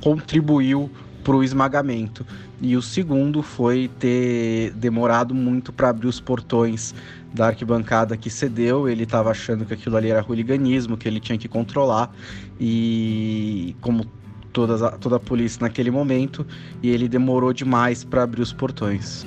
contribuiu 0.00 0.90
para 1.22 1.36
o 1.36 1.44
esmagamento. 1.44 2.26
E 2.60 2.76
o 2.76 2.82
segundo 2.82 3.42
foi 3.42 3.90
ter 3.98 4.72
demorado 4.72 5.34
muito 5.34 5.72
para 5.72 5.88
abrir 5.88 6.08
os 6.08 6.20
portões 6.20 6.94
da 7.32 7.46
arquibancada 7.48 8.16
que 8.16 8.28
cedeu. 8.28 8.88
Ele 8.88 9.04
estava 9.04 9.30
achando 9.30 9.64
que 9.64 9.74
aquilo 9.74 9.96
ali 9.96 10.10
era 10.10 10.22
hooliganismo, 10.22 10.96
que 10.96 11.08
ele 11.08 11.20
tinha 11.20 11.38
que 11.38 11.48
controlar. 11.48 12.10
E 12.58 13.74
como 13.80 14.04
toda, 14.52 14.92
toda 14.92 15.16
a 15.16 15.20
polícia 15.20 15.58
naquele 15.60 15.90
momento, 15.90 16.46
e 16.82 16.90
ele 16.90 17.08
demorou 17.08 17.52
demais 17.52 18.04
para 18.04 18.22
abrir 18.22 18.42
os 18.42 18.52
portões. 18.52 19.26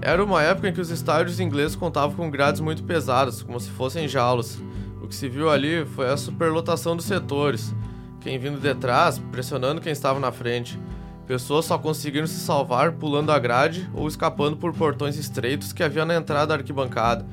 Era 0.00 0.22
uma 0.22 0.42
época 0.42 0.68
em 0.68 0.72
que 0.72 0.80
os 0.80 0.90
estádios 0.90 1.40
ingleses 1.40 1.76
contavam 1.76 2.14
com 2.14 2.30
grades 2.30 2.60
muito 2.60 2.82
pesadas, 2.82 3.42
como 3.42 3.58
se 3.58 3.70
fossem 3.70 4.06
jaulas. 4.06 4.60
O 5.02 5.06
que 5.06 5.14
se 5.14 5.28
viu 5.28 5.50
ali 5.50 5.84
foi 5.86 6.10
a 6.10 6.16
superlotação 6.16 6.96
dos 6.96 7.04
setores, 7.04 7.74
quem 8.20 8.38
vindo 8.38 8.58
de 8.58 8.74
trás 8.74 9.18
pressionando 9.30 9.80
quem 9.80 9.92
estava 9.92 10.18
na 10.18 10.32
frente. 10.32 10.78
Pessoas 11.26 11.64
só 11.64 11.78
conseguiram 11.78 12.26
se 12.26 12.38
salvar 12.38 12.92
pulando 12.92 13.32
a 13.32 13.38
grade 13.38 13.88
ou 13.94 14.06
escapando 14.06 14.56
por 14.56 14.74
portões 14.74 15.16
estreitos 15.16 15.72
que 15.72 15.82
havia 15.82 16.04
na 16.04 16.14
entrada 16.14 16.48
da 16.48 16.54
arquibancada. 16.54 17.24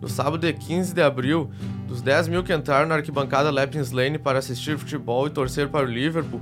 No 0.00 0.08
sábado 0.08 0.38
de 0.38 0.52
15 0.52 0.94
de 0.94 1.02
abril, 1.02 1.50
dos 1.86 2.02
10 2.02 2.28
mil 2.28 2.44
que 2.44 2.52
entraram 2.52 2.86
na 2.86 2.96
arquibancada 2.96 3.50
Leppings 3.50 3.90
Lane 3.90 4.18
para 4.18 4.38
assistir 4.38 4.78
futebol 4.78 5.26
e 5.26 5.30
torcer 5.30 5.68
para 5.68 5.86
o 5.86 5.90
Liverpool, 5.90 6.40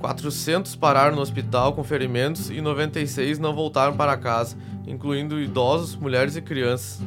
400 0.00 0.74
pararam 0.76 1.14
no 1.14 1.22
hospital 1.22 1.74
com 1.74 1.84
ferimentos 1.84 2.50
e 2.50 2.60
96 2.60 3.38
não 3.38 3.54
voltaram 3.54 3.96
para 3.96 4.16
casa, 4.16 4.56
incluindo 4.86 5.38
idosos, 5.38 5.94
mulheres 5.94 6.36
e 6.36 6.42
crianças. 6.42 7.00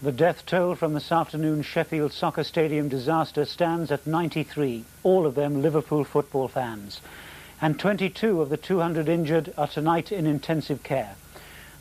The 0.00 0.12
death 0.12 0.44
toll 0.44 0.76
from 0.76 0.94
this 0.94 1.10
Sheffield 1.64 2.14
Soccer 2.14 2.44
Stadium 2.44 2.86
disaster 2.86 3.44
stands 3.44 3.90
at 3.90 4.06
93, 4.06 4.84
all 5.02 5.26
of 5.26 5.34
them 5.34 5.60
Liverpool 5.60 6.04
football 6.04 6.48
fans. 6.48 7.00
And 7.60 7.78
22 7.78 8.40
of 8.40 8.50
the 8.50 8.56
200 8.56 9.08
injured 9.08 9.52
are 9.58 9.66
tonight 9.66 10.12
in 10.12 10.26
intensive 10.26 10.82
care. 10.82 11.16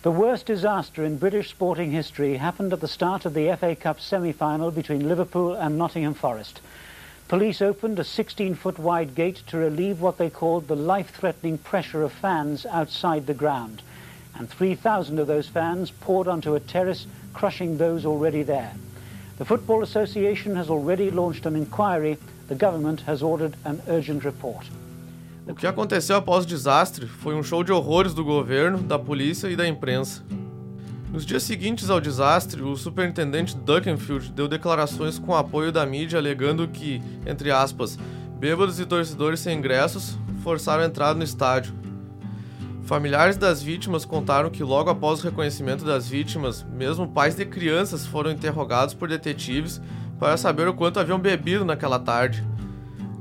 The 0.01 0.11
worst 0.11 0.45
disaster 0.45 1.03
in 1.03 1.17
British 1.17 1.49
sporting 1.49 1.91
history 1.91 2.37
happened 2.37 2.73
at 2.73 2.81
the 2.81 2.87
start 2.87 3.25
of 3.25 3.33
the 3.33 3.55
FA 3.55 3.75
Cup 3.75 3.99
semi-final 3.99 4.71
between 4.71 5.07
Liverpool 5.07 5.53
and 5.53 5.77
Nottingham 5.77 6.13
Forest. 6.13 6.61
Police 7.27 7.61
opened 7.61 7.99
a 7.99 8.03
16-foot 8.03 8.79
wide 8.79 9.13
gate 9.13 9.43
to 9.47 9.57
relieve 9.57 9.99
what 9.99 10.17
they 10.17 10.29
called 10.29 10.67
the 10.67 10.75
life-threatening 10.75 11.57
pressure 11.57 12.03
of 12.03 12.13
fans 12.13 12.65
outside 12.65 13.27
the 13.27 13.33
ground. 13.33 13.81
And 14.35 14.49
3,000 14.49 15.19
of 15.19 15.27
those 15.27 15.47
fans 15.47 15.91
poured 15.91 16.27
onto 16.27 16.55
a 16.55 16.59
terrace, 16.59 17.05
crushing 17.33 17.77
those 17.77 18.05
already 18.05 18.43
there. 18.43 18.73
The 19.37 19.45
Football 19.45 19.83
Association 19.83 20.55
has 20.55 20.69
already 20.69 21.11
launched 21.11 21.45
an 21.45 21.55
inquiry. 21.55 22.17
The 22.47 22.55
government 22.55 23.01
has 23.01 23.21
ordered 23.21 23.55
an 23.65 23.81
urgent 23.87 24.23
report. 24.23 24.65
O 25.49 25.55
que 25.55 25.65
aconteceu 25.65 26.17
após 26.17 26.43
o 26.43 26.47
desastre 26.47 27.07
foi 27.07 27.33
um 27.33 27.41
show 27.41 27.63
de 27.63 27.71
horrores 27.71 28.13
do 28.13 28.23
governo, 28.23 28.79
da 28.79 28.99
polícia 28.99 29.47
e 29.47 29.55
da 29.55 29.65
imprensa. 29.65 30.21
Nos 31.11 31.25
dias 31.25 31.43
seguintes 31.43 31.89
ao 31.89 32.01
desastre, 32.01 32.61
o 32.61 32.75
superintendente 32.75 33.55
Duckenfield 33.55 34.33
deu 34.33 34.49
declarações 34.49 35.17
com 35.17 35.33
apoio 35.33 35.71
da 35.71 35.85
mídia 35.85 36.19
alegando 36.19 36.67
que, 36.67 37.01
entre 37.25 37.49
aspas, 37.49 37.97
bêbados 38.37 38.77
e 38.77 38.85
torcedores 38.85 39.39
sem 39.39 39.57
ingressos 39.57 40.17
forçaram 40.43 40.83
a 40.83 40.85
entrada 40.85 41.17
no 41.17 41.23
estádio. 41.23 41.73
Familiares 42.83 43.37
das 43.37 43.63
vítimas 43.63 44.03
contaram 44.03 44.49
que 44.49 44.63
logo 44.63 44.89
após 44.89 45.21
o 45.21 45.23
reconhecimento 45.23 45.85
das 45.85 46.09
vítimas, 46.09 46.65
mesmo 46.73 47.07
pais 47.07 47.35
de 47.35 47.45
crianças 47.45 48.05
foram 48.05 48.31
interrogados 48.31 48.93
por 48.93 49.07
detetives 49.07 49.81
para 50.19 50.35
saber 50.35 50.67
o 50.67 50.73
quanto 50.73 50.99
haviam 50.99 51.17
bebido 51.17 51.63
naquela 51.63 51.99
tarde. 51.99 52.45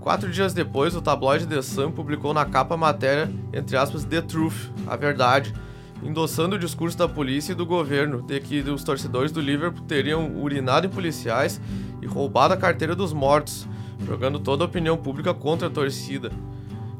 Quatro 0.07 0.31
dias 0.31 0.55
depois, 0.55 0.95
o 0.95 1.03
tabloide 1.03 1.49
The 1.49 1.61
Sun 1.61 1.90
publicou 1.90 2.33
na 2.33 2.45
capa 2.45 2.75
a 2.75 2.79
matéria, 2.79 3.29
entre 3.53 3.77
aspas, 3.77 4.05
The 4.05 4.21
Truth, 4.21 4.71
a 4.87 4.95
verdade, 4.95 5.53
endossando 6.01 6.55
o 6.55 6.59
discurso 6.61 6.97
da 6.97 7.09
polícia 7.09 7.51
e 7.51 7.55
do 7.57 7.66
governo 7.66 8.23
de 8.23 8.38
que 8.38 8.61
os 8.71 8.85
torcedores 8.85 9.33
do 9.33 9.40
Liverpool 9.40 9.85
teriam 9.85 10.40
urinado 10.40 10.87
em 10.87 10.90
policiais 10.90 11.61
e 12.01 12.07
roubado 12.07 12.55
a 12.55 12.57
carteira 12.57 12.95
dos 12.95 13.12
mortos, 13.12 13.66
jogando 14.07 14.38
toda 14.38 14.62
a 14.62 14.69
opinião 14.69 14.97
pública 14.97 15.35
contra 15.35 15.66
a 15.66 15.71
torcida, 15.73 16.31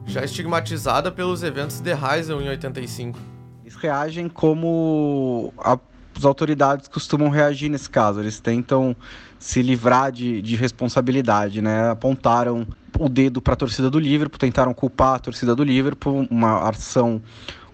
já 0.05 0.25
estigmatizada 0.25 1.13
pelos 1.13 1.45
eventos 1.45 1.79
de 1.79 1.93
Heysel 1.93 2.43
em 2.43 2.49
85. 2.49 3.21
Eles 3.63 3.77
reagem 3.77 4.29
como 4.29 5.55
a, 5.59 5.79
as 6.17 6.25
autoridades 6.25 6.89
costumam 6.89 7.29
reagir 7.29 7.69
nesse 7.69 7.89
caso, 7.89 8.19
eles 8.19 8.41
tentam 8.41 8.97
se 9.39 9.63
livrar 9.63 10.11
de, 10.11 10.43
de 10.43 10.57
responsabilidade, 10.57 11.63
né? 11.63 11.89
Apontaram 11.91 12.67
o 12.99 13.09
dedo 13.09 13.41
para 13.43 13.55
a 13.55 13.57
torcida 13.57 13.91
do 13.91 13.99
Liverpool, 13.99 14.39
tentaram 14.39 14.73
culpar 14.73 15.17
a 15.17 15.19
torcida 15.19 15.55
do 15.55 15.63
Liverpool, 15.63 16.27
uma 16.31 16.69
ação 16.69 17.21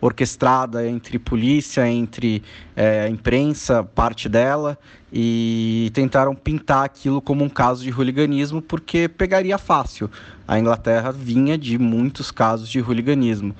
orquestrada 0.01 0.87
entre 0.87 1.17
polícia, 1.19 1.89
entre 1.89 2.43
é, 2.75 3.09
imprensa, 3.09 3.85
parte 3.85 4.29
dela, 4.29 4.77
e 5.13 5.91
tentaram 5.95 6.35
pintar 6.35 6.85
aquilo 6.85 7.23
como 7.23 7.45
um 7.45 7.49
caso 7.49 7.85
de 7.85 7.93
hooliganismo 7.93 8.61
porque 8.61 9.09
pegaria 9.09 9.57
fácil. 9.59 10.11
A 10.47 10.59
Inglaterra 10.59 11.13
vinha 11.13 11.57
de 11.57 11.79
muitos 11.79 12.33
casos 12.33 12.69
de 12.69 12.81
hooliganismo, 12.81 13.55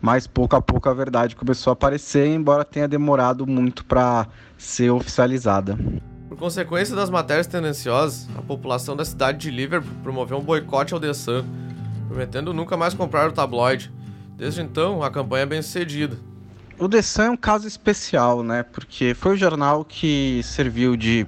mas 0.00 0.28
pouco 0.28 0.54
a 0.54 0.62
pouco 0.62 0.88
a 0.88 0.94
verdade 0.94 1.34
começou 1.34 1.72
a 1.72 1.74
aparecer, 1.74 2.28
embora 2.28 2.64
tenha 2.64 2.86
demorado 2.86 3.44
muito 3.44 3.84
para 3.84 4.28
ser 4.56 4.90
oficializada. 4.90 5.76
Por 6.28 6.36
consequência 6.36 6.94
das 6.94 7.08
matérias 7.08 7.46
tendenciosas, 7.46 8.28
a 8.36 8.42
população 8.42 8.94
da 8.94 9.04
cidade 9.04 9.38
de 9.38 9.50
Liverpool 9.50 9.90
promoveu 10.02 10.38
um 10.38 10.42
boicote 10.42 10.92
ao 10.92 11.00
The 11.00 11.14
Sun, 11.14 11.42
prometendo 12.06 12.52
nunca 12.52 12.76
mais 12.76 12.92
comprar 12.92 13.28
o 13.28 13.32
tabloide. 13.32 13.90
Desde 14.36 14.60
então, 14.60 15.02
a 15.02 15.10
campanha 15.10 15.44
é 15.44 15.46
bem 15.46 15.62
sucedida. 15.62 16.18
O 16.78 16.88
The 16.88 17.00
Sun 17.00 17.22
é 17.22 17.30
um 17.30 17.36
caso 17.36 17.66
especial, 17.66 18.42
né? 18.42 18.62
Porque 18.62 19.14
foi 19.14 19.34
o 19.34 19.36
jornal 19.36 19.84
que 19.84 20.42
serviu 20.44 20.96
de 20.96 21.26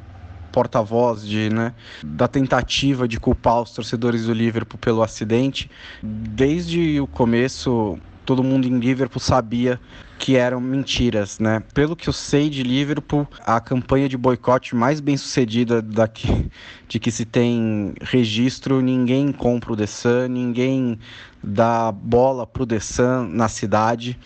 porta-voz 0.52 1.26
de, 1.26 1.48
né, 1.48 1.72
da 2.02 2.26
tentativa 2.28 3.06
de 3.06 3.18
culpar 3.18 3.62
os 3.62 3.70
torcedores 3.70 4.26
do 4.26 4.32
Liverpool 4.32 4.78
pelo 4.78 5.02
acidente. 5.02 5.70
Desde 6.02 7.00
o 7.00 7.06
começo, 7.06 7.98
todo 8.24 8.44
mundo 8.44 8.66
em 8.66 8.78
Liverpool 8.78 9.20
sabia 9.20 9.80
que 10.18 10.37
eram 10.37 10.61
mentiras, 10.61 11.38
né? 11.38 11.62
Pelo 11.72 11.96
que 11.96 12.09
eu 12.09 12.12
sei 12.12 12.50
de 12.50 12.62
Liverpool, 12.62 13.26
a 13.40 13.59
campanha 13.59 14.09
de 14.09 14.18
boicote 14.18 14.76
mais 14.76 15.00
bem 15.00 15.16
sucedida 15.16 15.80
daqui, 15.80 16.50
de 16.87 16.98
que 16.98 17.11
se 17.11 17.24
tem 17.24 17.94
registro, 18.02 18.83
ninguém 18.83 19.33
compra 19.33 19.72
o 19.72 19.76
The 19.76 19.87
Sun, 19.87 20.28
ninguém 20.28 20.98
dá 21.42 21.90
bola 21.90 22.46
pro 22.46 22.66
The 22.66 22.80
Sun 22.80 23.30
na 23.33 23.48
cidade. 23.48 24.18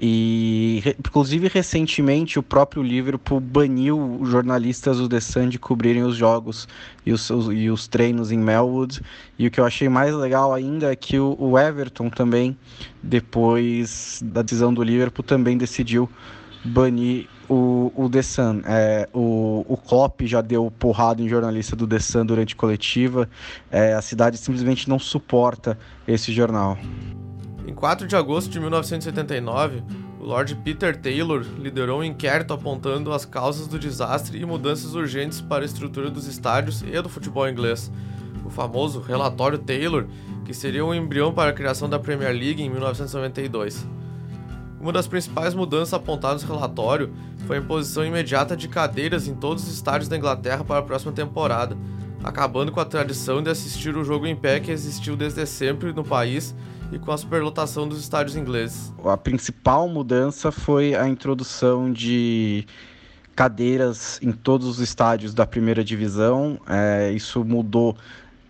E, 0.00 0.82
inclusive, 0.98 1.48
recentemente, 1.48 2.38
o 2.38 2.42
próprio 2.42 2.82
Liverpool 2.82 3.40
baniu 3.40 4.20
jornalistas 4.22 4.98
do 4.98 5.08
The 5.08 5.20
Sun 5.20 5.48
de 5.48 5.58
cobrirem 5.58 6.04
os 6.04 6.16
jogos 6.16 6.68
e 7.04 7.12
os, 7.12 7.28
os, 7.30 7.48
e 7.52 7.68
os 7.68 7.88
treinos 7.88 8.30
em 8.30 8.38
Melwood. 8.38 9.00
E 9.38 9.46
o 9.46 9.50
que 9.50 9.58
eu 9.58 9.64
achei 9.64 9.88
mais 9.88 10.14
legal 10.14 10.54
ainda 10.54 10.92
é 10.92 10.96
que 10.96 11.18
o, 11.18 11.36
o 11.38 11.58
Everton 11.58 12.08
também, 12.10 12.56
depois 13.02 14.20
da 14.24 14.42
decisão 14.42 14.72
do 14.72 14.82
Liverpool, 14.82 15.24
também 15.24 15.58
decidiu 15.58 16.08
banir 16.64 17.26
o, 17.48 17.92
o 17.96 18.08
The 18.08 18.22
Sun. 18.22 18.62
É, 18.66 19.08
o, 19.12 19.64
o 19.66 19.76
Klopp 19.76 20.20
já 20.22 20.40
deu 20.40 20.70
porrada 20.78 21.20
em 21.20 21.28
jornalista 21.28 21.74
do 21.74 21.88
The 21.88 21.98
Sun 21.98 22.26
durante 22.26 22.54
coletiva. 22.54 23.28
É, 23.70 23.94
a 23.94 24.02
cidade 24.02 24.36
simplesmente 24.36 24.88
não 24.88 24.98
suporta 24.98 25.76
esse 26.06 26.32
jornal. 26.32 26.78
Em 27.68 27.74
4 27.74 28.06
de 28.06 28.16
agosto 28.16 28.48
de 28.48 28.58
1979, 28.58 29.82
o 30.18 30.24
Lord 30.24 30.54
Peter 30.64 30.96
Taylor 30.96 31.44
liderou 31.58 32.00
um 32.00 32.02
inquérito 32.02 32.54
apontando 32.54 33.12
as 33.12 33.26
causas 33.26 33.66
do 33.66 33.78
desastre 33.78 34.40
e 34.40 34.46
mudanças 34.46 34.94
urgentes 34.94 35.42
para 35.42 35.64
a 35.64 35.66
estrutura 35.66 36.10
dos 36.10 36.26
estádios 36.26 36.80
e 36.80 37.02
do 37.02 37.10
futebol 37.10 37.46
inglês. 37.46 37.92
O 38.42 38.48
famoso 38.48 39.00
Relatório 39.00 39.58
Taylor, 39.58 40.06
que 40.46 40.54
seria 40.54 40.82
um 40.82 40.94
embrião 40.94 41.30
para 41.30 41.50
a 41.50 41.52
criação 41.52 41.90
da 41.90 41.98
Premier 41.98 42.32
League 42.32 42.62
em 42.62 42.70
1992. 42.70 43.86
Uma 44.80 44.90
das 44.90 45.06
principais 45.06 45.52
mudanças 45.52 45.92
apontadas 45.92 46.42
no 46.44 46.54
relatório 46.54 47.12
foi 47.46 47.58
a 47.58 47.60
imposição 47.60 48.02
imediata 48.02 48.56
de 48.56 48.66
cadeiras 48.66 49.28
em 49.28 49.34
todos 49.34 49.64
os 49.64 49.74
estádios 49.74 50.08
da 50.08 50.16
Inglaterra 50.16 50.64
para 50.64 50.78
a 50.78 50.82
próxima 50.82 51.12
temporada, 51.12 51.76
acabando 52.24 52.72
com 52.72 52.80
a 52.80 52.86
tradição 52.86 53.42
de 53.42 53.50
assistir 53.50 53.94
o 53.94 54.04
jogo 54.04 54.26
em 54.26 54.34
pé 54.34 54.58
que 54.58 54.70
existiu 54.70 55.14
desde 55.14 55.44
sempre 55.44 55.92
no 55.92 56.02
país 56.02 56.54
e 56.92 56.98
com 56.98 57.12
a 57.12 57.18
superlotação 57.18 57.88
dos 57.88 58.00
estádios 58.00 58.36
ingleses. 58.36 58.92
A 59.04 59.16
principal 59.16 59.88
mudança 59.88 60.50
foi 60.50 60.94
a 60.94 61.08
introdução 61.08 61.92
de 61.92 62.66
cadeiras 63.36 64.18
em 64.22 64.32
todos 64.32 64.66
os 64.66 64.80
estádios 64.80 65.32
da 65.32 65.46
primeira 65.46 65.84
divisão. 65.84 66.58
É, 66.66 67.12
isso 67.12 67.44
mudou 67.44 67.96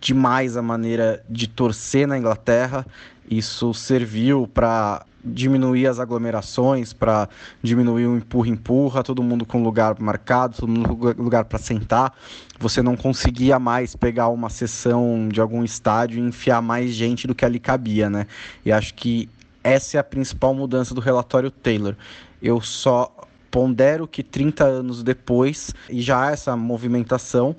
demais 0.01 0.57
a 0.57 0.63
maneira 0.63 1.23
de 1.29 1.47
torcer 1.47 2.07
na 2.07 2.17
Inglaterra. 2.17 2.87
Isso 3.31 3.75
serviu 3.75 4.49
para 4.49 5.05
diminuir 5.29 5.87
as 5.87 5.99
aglomerações, 5.99 6.93
para 6.93 7.29
diminuir 7.63 8.07
o 8.07 8.17
empurra-empurra, 8.17 9.03
todo 9.03 9.23
mundo 9.23 9.45
com 9.47 9.63
lugar 9.63 9.99
marcado, 10.01 10.57
todo 10.57 10.69
mundo 10.69 10.97
com 10.97 11.23
lugar 11.23 11.45
para 11.45 11.59
sentar. 11.59 12.15
Você 12.59 12.83
não 12.83 12.97
conseguia 12.97 13.59
mais 13.59 13.95
pegar 13.95 14.29
uma 14.29 14.51
sessão 14.51 15.29
de 15.31 15.41
algum 15.41 15.63
estádio 15.63 16.19
e 16.19 16.29
enfiar 16.29 16.61
mais 16.61 16.93
gente 16.93 17.27
do 17.27 17.35
que 17.35 17.45
ali 17.45 17.59
cabia, 17.59 18.11
né? 18.11 18.27
E 18.65 18.73
acho 18.73 18.95
que 18.95 19.29
essa 19.63 19.97
é 19.97 20.01
a 20.01 20.05
principal 20.05 20.55
mudança 20.55 20.95
do 20.95 21.01
relatório 21.01 21.51
Taylor. 21.51 21.95
Eu 22.41 22.61
só 22.61 23.13
pondero 23.51 24.07
que 24.07 24.23
30 24.23 24.65
anos 24.65 25.03
depois, 25.03 25.75
e 25.89 26.01
já 26.01 26.27
há 26.27 26.31
essa 26.31 26.57
movimentação, 26.57 27.57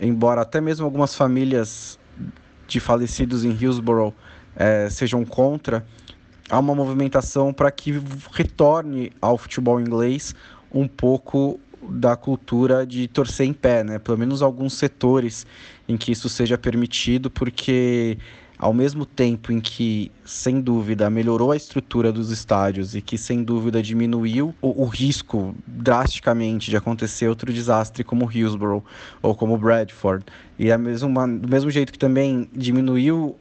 embora 0.00 0.42
até 0.42 0.60
mesmo 0.60 0.84
algumas 0.84 1.14
famílias 1.14 1.98
de 2.66 2.80
falecidos 2.80 3.44
em 3.44 3.50
Hillsborough 3.50 4.12
é, 4.56 4.88
sejam 4.90 5.24
contra, 5.24 5.86
há 6.48 6.58
uma 6.58 6.74
movimentação 6.74 7.52
para 7.52 7.70
que 7.70 8.00
retorne 8.32 9.12
ao 9.20 9.36
futebol 9.36 9.80
inglês 9.80 10.34
um 10.72 10.86
pouco 10.86 11.58
da 11.88 12.16
cultura 12.16 12.86
de 12.86 13.06
torcer 13.08 13.46
em 13.46 13.52
pé, 13.52 13.84
né? 13.84 13.98
Pelo 13.98 14.18
menos 14.18 14.42
alguns 14.42 14.74
setores 14.74 15.46
em 15.88 15.96
que 15.96 16.10
isso 16.12 16.28
seja 16.28 16.58
permitido, 16.58 17.30
porque 17.30 18.18
ao 18.58 18.72
mesmo 18.72 19.04
tempo 19.04 19.52
em 19.52 19.60
que, 19.60 20.10
sem 20.24 20.60
dúvida, 20.60 21.10
melhorou 21.10 21.52
a 21.52 21.56
estrutura 21.56 22.10
dos 22.10 22.30
estádios 22.30 22.94
e 22.94 23.02
que, 23.02 23.18
sem 23.18 23.44
dúvida, 23.44 23.82
diminuiu 23.82 24.54
o, 24.62 24.82
o 24.82 24.86
risco 24.86 25.54
drasticamente 25.66 26.70
de 26.70 26.76
acontecer 26.76 27.28
outro 27.28 27.52
desastre 27.52 28.02
como 28.02 28.30
Hillsborough 28.30 28.82
ou 29.22 29.34
como 29.34 29.58
Bradford, 29.58 30.24
e 30.58 30.70
é 30.70 30.78
do 30.78 31.48
mesmo 31.48 31.70
jeito 31.70 31.92
que 31.92 31.98
também 31.98 32.48
diminuiu 32.54 33.36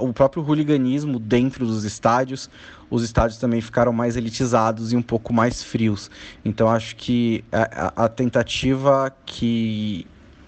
o 0.00 0.12
próprio 0.12 0.42
hooliganismo 0.42 1.18
dentro 1.18 1.66
dos 1.66 1.84
estádios, 1.84 2.48
os 2.90 3.02
estádios 3.02 3.38
também 3.38 3.60
ficaram 3.60 3.92
mais 3.92 4.16
elitizados 4.16 4.92
e 4.92 4.96
um 4.96 5.02
pouco 5.02 5.32
mais 5.32 5.62
frios. 5.62 6.10
Então 6.44 6.68
acho 6.68 6.94
que 6.96 7.44
a, 7.50 8.04
a, 8.04 8.08
tentativa 8.08 9.12
que 9.24 10.06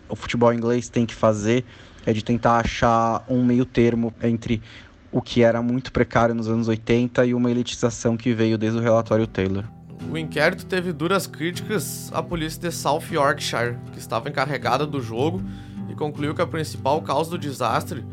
o 0.08 0.14
futebol 0.14 0.52
inglês 0.52 0.88
tem 0.88 1.04
que 1.04 1.14
fazer 1.14 1.64
é 2.06 2.12
de 2.12 2.22
tentar 2.22 2.58
achar 2.58 3.24
um 3.28 3.44
meio 3.44 3.64
termo 3.64 4.12
entre 4.22 4.62
o 5.10 5.22
que 5.22 5.42
era 5.42 5.62
muito 5.62 5.90
precário 5.92 6.34
nos 6.34 6.48
anos 6.48 6.68
80 6.68 7.24
e 7.26 7.34
uma 7.34 7.50
elitização 7.50 8.16
que 8.16 8.34
veio 8.34 8.58
desde 8.58 8.78
o 8.78 8.82
relatório 8.82 9.26
Taylor. 9.26 9.64
O 10.10 10.18
inquérito 10.18 10.66
teve 10.66 10.92
duras 10.92 11.26
críticas 11.26 12.10
à 12.12 12.22
polícia 12.22 12.60
de 12.60 12.74
South 12.74 13.04
Yorkshire, 13.10 13.76
que 13.92 13.98
estava 13.98 14.28
encarregada 14.28 14.86
do 14.86 15.00
jogo, 15.00 15.42
e 15.88 15.94
concluiu 15.94 16.34
que 16.34 16.42
a 16.42 16.46
principal 16.46 17.00
causa 17.00 17.30
do 17.30 17.38
desastre 17.38 18.04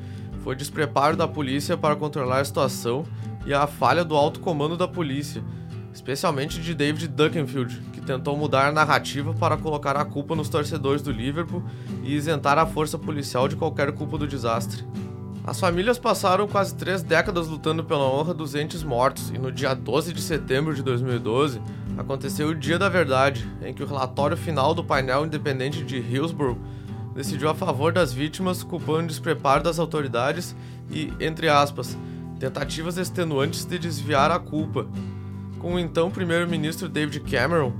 foi 0.43 0.55
despreparo 0.55 1.15
da 1.15 1.27
polícia 1.27 1.77
para 1.77 1.95
controlar 1.95 2.39
a 2.39 2.45
situação 2.45 3.05
e 3.45 3.53
a 3.53 3.65
falha 3.67 4.03
do 4.03 4.15
alto 4.15 4.39
comando 4.39 4.75
da 4.75 4.87
polícia, 4.87 5.43
especialmente 5.93 6.59
de 6.59 6.73
David 6.73 7.07
Duckenfield, 7.07 7.81
que 7.93 8.01
tentou 8.01 8.35
mudar 8.35 8.67
a 8.67 8.71
narrativa 8.71 9.33
para 9.33 9.57
colocar 9.57 9.95
a 9.95 10.05
culpa 10.05 10.35
nos 10.35 10.49
torcedores 10.49 11.01
do 11.01 11.11
Liverpool 11.11 11.63
e 12.03 12.13
isentar 12.15 12.57
a 12.57 12.65
força 12.65 12.97
policial 12.97 13.47
de 13.47 13.55
qualquer 13.55 13.91
culpa 13.91 14.17
do 14.17 14.27
desastre. 14.27 14.83
As 15.43 15.59
famílias 15.59 15.97
passaram 15.97 16.47
quase 16.47 16.75
três 16.75 17.01
décadas 17.01 17.47
lutando 17.47 17.83
pela 17.83 18.03
honra 18.03 18.33
dos 18.33 18.53
entes 18.53 18.83
mortos, 18.83 19.31
e 19.31 19.39
no 19.39 19.51
dia 19.51 19.73
12 19.73 20.13
de 20.13 20.21
setembro 20.21 20.75
de 20.75 20.83
2012 20.83 21.59
aconteceu 21.97 22.49
o 22.49 22.55
Dia 22.55 22.77
da 22.77 22.87
Verdade, 22.87 23.47
em 23.63 23.73
que 23.73 23.83
o 23.83 23.87
relatório 23.87 24.37
final 24.37 24.75
do 24.75 24.83
painel 24.83 25.25
independente 25.25 25.83
de 25.83 25.97
Hillsborough 25.97 26.59
decidiu 27.13 27.49
a 27.49 27.55
favor 27.55 27.91
das 27.91 28.13
vítimas, 28.13 28.63
culpando 28.63 29.03
o 29.03 29.07
despreparo 29.07 29.63
das 29.63 29.79
autoridades 29.79 30.55
e, 30.89 31.11
entre 31.19 31.49
aspas, 31.49 31.97
tentativas 32.39 32.97
extenuantes 32.97 33.65
de 33.65 33.77
desviar 33.77 34.31
a 34.31 34.39
culpa, 34.39 34.87
com 35.59 35.75
o 35.75 35.79
então 35.79 36.09
primeiro-ministro 36.09 36.89
David 36.89 37.19
Cameron 37.21 37.73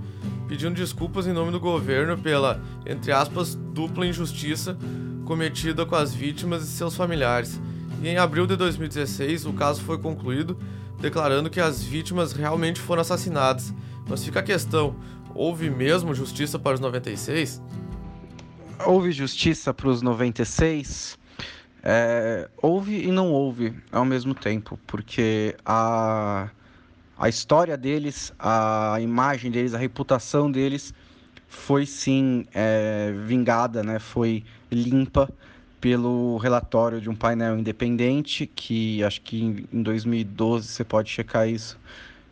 pedindo 0.52 0.76
desculpas 0.76 1.26
em 1.28 1.32
nome 1.32 1.50
do 1.50 1.62
governo 1.62 2.18
pela, 2.18 2.62
entre 2.86 3.10
aspas, 3.14 3.56
dupla 3.56 4.06
injustiça 4.06 4.78
cometida 5.24 5.86
com 5.86 5.96
as 5.96 6.14
vítimas 6.14 6.62
e 6.64 6.68
seus 6.68 6.94
familiares. 6.94 7.58
E 8.04 8.10
em 8.10 8.18
abril 8.18 8.46
de 8.46 8.58
2016, 8.58 9.46
o 9.46 9.54
caso 9.54 9.82
foi 9.82 9.98
concluído, 9.98 10.58
declarando 11.00 11.50
que 11.50 11.62
as 11.62 11.82
vítimas 11.82 12.34
realmente 12.34 12.82
foram 12.82 13.00
assassinadas. 13.00 13.74
Mas 14.10 14.26
fica 14.26 14.42
a 14.42 14.44
questão: 14.44 14.94
houve 15.34 15.70
mesmo 15.70 16.14
justiça 16.14 16.60
para 16.60 16.74
os 16.74 16.82
96? 16.82 17.62
Houve 18.86 19.12
justiça 19.12 19.74
para 19.74 19.88
os 19.88 20.02
96? 20.02 21.18
É, 21.84 22.50
houve 22.62 23.08
e 23.08 23.12
não 23.12 23.32
houve 23.32 23.74
ao 23.92 24.06
mesmo 24.06 24.36
tempo, 24.36 24.80
porque 24.86 25.56
a, 25.66 26.50
a 27.18 27.30
história 27.30 27.76
deles, 27.76 28.32
a 28.38 28.98
imagem 29.02 29.50
deles, 29.50 29.74
a 29.74 29.78
reputação 29.78 30.52
deles 30.52 30.94
foi 31.48 31.86
sim 31.86 32.46
é, 32.54 33.14
vingada, 33.26 33.84
né? 33.84 34.00
foi 34.00 34.44
limpa 34.72 35.30
pelo 35.80 36.38
relatório 36.38 37.02
de 37.02 37.10
um 37.10 37.16
painel 37.16 37.58
independente, 37.58 38.46
que 38.46 39.04
acho 39.04 39.22
que 39.22 39.68
em 39.74 39.82
2012 39.82 40.68
você 40.68 40.84
pode 40.84 41.10
checar 41.10 41.50
isso, 41.50 41.80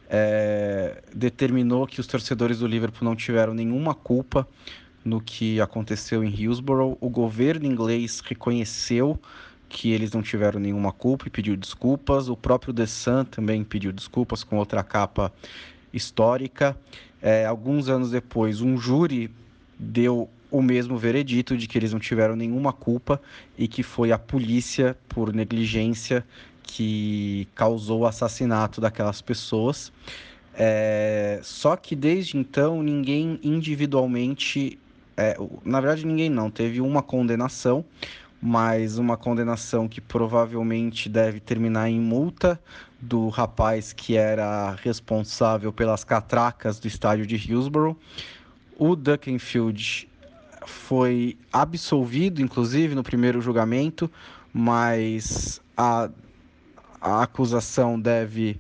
é, 0.08 1.02
determinou 1.14 1.88
que 1.88 2.00
os 2.00 2.06
torcedores 2.06 2.60
do 2.60 2.68
Liverpool 2.68 3.04
não 3.04 3.16
tiveram 3.16 3.54
nenhuma 3.54 3.96
culpa 3.96 4.48
no 5.04 5.22
que 5.22 5.60
aconteceu 5.62 6.24
em 6.24 6.30
Hillsborough. 6.30 6.98
O 7.00 7.10
governo 7.10 7.66
inglês 7.66 8.20
reconheceu 8.20 9.20
que 9.68 9.92
eles 9.92 10.12
não 10.12 10.22
tiveram 10.22 10.60
nenhuma 10.60 10.92
culpa 10.92 11.28
e 11.28 11.30
pediu 11.30 11.56
desculpas. 11.56 12.28
O 12.28 12.36
próprio 12.36 12.74
The 12.74 12.86
Sun 12.86 13.26
também 13.26 13.64
pediu 13.64 13.92
desculpas 13.92 14.44
com 14.44 14.58
outra 14.58 14.84
capa 14.84 15.32
histórica. 15.94 16.78
É, 17.22 17.46
alguns 17.46 17.90
anos 17.90 18.12
depois, 18.12 18.62
um 18.62 18.78
júri 18.78 19.30
deu 19.78 20.30
o 20.52 20.62
mesmo 20.62 20.98
veredito 20.98 21.56
de 21.56 21.68
que 21.68 21.78
eles 21.78 21.94
não 21.94 22.00
tiveram 22.00 22.36
nenhuma 22.36 22.74
culpa 22.74 23.22
e 23.58 23.68
que 23.68 23.84
foi 23.84 24.12
a 24.12 24.18
polícia, 24.18 24.98
por 25.08 25.32
negligência, 25.34 26.26
que 26.64 27.48
causou 27.54 28.02
o 28.02 28.06
assassinato 28.06 28.82
daquelas 28.82 29.22
pessoas. 29.22 29.92
É, 30.54 31.40
só 31.44 31.76
que 31.76 31.96
desde 31.96 32.38
então 32.38 32.82
ninguém 32.82 33.40
individualmente 33.44 34.78
é, 35.20 35.36
na 35.66 35.82
verdade, 35.82 36.06
ninguém 36.06 36.30
não. 36.30 36.50
Teve 36.50 36.80
uma 36.80 37.04
condenação, 37.04 37.84
mas 38.42 38.98
uma 38.98 39.18
condenação 39.18 39.86
que 39.86 40.00
provavelmente 40.00 41.10
deve 41.10 41.42
terminar 41.42 41.90
em 41.90 42.00
multa 42.00 42.58
do 43.02 43.28
rapaz 43.28 43.92
que 43.92 44.16
era 44.16 44.72
responsável 44.82 45.74
pelas 45.74 46.06
catracas 46.06 46.80
do 46.80 46.88
estádio 46.88 47.28
de 47.28 47.36
Hillsborough. 47.36 47.98
O 48.78 48.96
Duckenfield 48.96 50.08
foi 50.66 51.38
absolvido, 51.52 52.42
inclusive, 52.42 52.96
no 52.96 53.04
primeiro 53.04 53.42
julgamento, 53.42 54.10
mas 54.54 55.62
a, 55.76 56.10
a 57.02 57.24
acusação 57.24 58.00
deve 58.00 58.58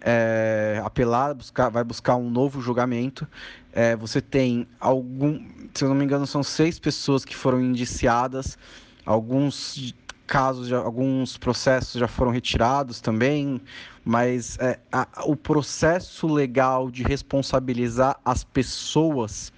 é, 0.00 0.80
apelar, 0.84 1.34
buscar, 1.34 1.68
vai 1.68 1.84
buscar 1.84 2.16
um 2.16 2.30
novo 2.30 2.60
julgamento. 2.60 3.26
É, 3.72 3.94
você 3.96 4.20
tem 4.20 4.66
algum, 4.78 5.44
se 5.74 5.84
eu 5.84 5.88
não 5.88 5.96
me 5.96 6.04
engano, 6.04 6.26
são 6.26 6.42
seis 6.42 6.78
pessoas 6.78 7.24
que 7.24 7.36
foram 7.36 7.60
indiciadas, 7.60 8.58
alguns 9.04 9.94
casos, 10.26 10.68
já, 10.68 10.78
alguns 10.78 11.36
processos 11.36 11.98
já 12.00 12.06
foram 12.06 12.30
retirados 12.30 13.00
também, 13.00 13.60
mas 14.04 14.56
é, 14.60 14.78
a, 14.92 15.06
o 15.24 15.36
processo 15.36 16.26
legal 16.26 16.90
de 16.90 17.02
responsabilizar 17.02 18.18
as 18.24 18.44
pessoas 18.44 19.52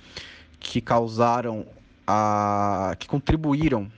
que 0.59 0.81
causaram, 0.81 1.67
a, 2.07 2.95
que 2.99 3.07
contribuíram 3.07 3.91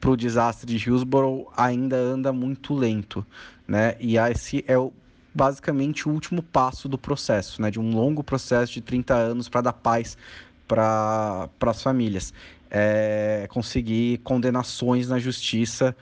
para 0.00 0.10
o 0.10 0.16
desastre 0.16 0.66
de 0.66 0.88
Hillsborough 0.88 1.48
ainda 1.56 1.96
anda 1.96 2.32
muito 2.32 2.74
lento, 2.74 3.24
né? 3.68 3.94
E 4.00 4.18
esse 4.18 4.64
é 4.66 4.76
o, 4.76 4.92
basicamente 5.34 6.08
o 6.08 6.12
último 6.12 6.42
passo 6.42 6.88
do 6.88 6.98
processo, 6.98 7.60
né? 7.60 7.70
De 7.70 7.80
um 7.80 7.94
longo 7.94 8.22
processo 8.22 8.72
de 8.72 8.80
30 8.80 9.14
anos 9.14 9.48
para 9.48 9.62
dar 9.62 9.72
paz 9.72 10.16
para 10.66 11.48
as 11.60 11.82
famílias. 11.82 12.32
É 12.70 13.46
conseguir 13.50 14.18
condenações 14.18 15.08
na 15.08 15.18
justiça 15.18 15.94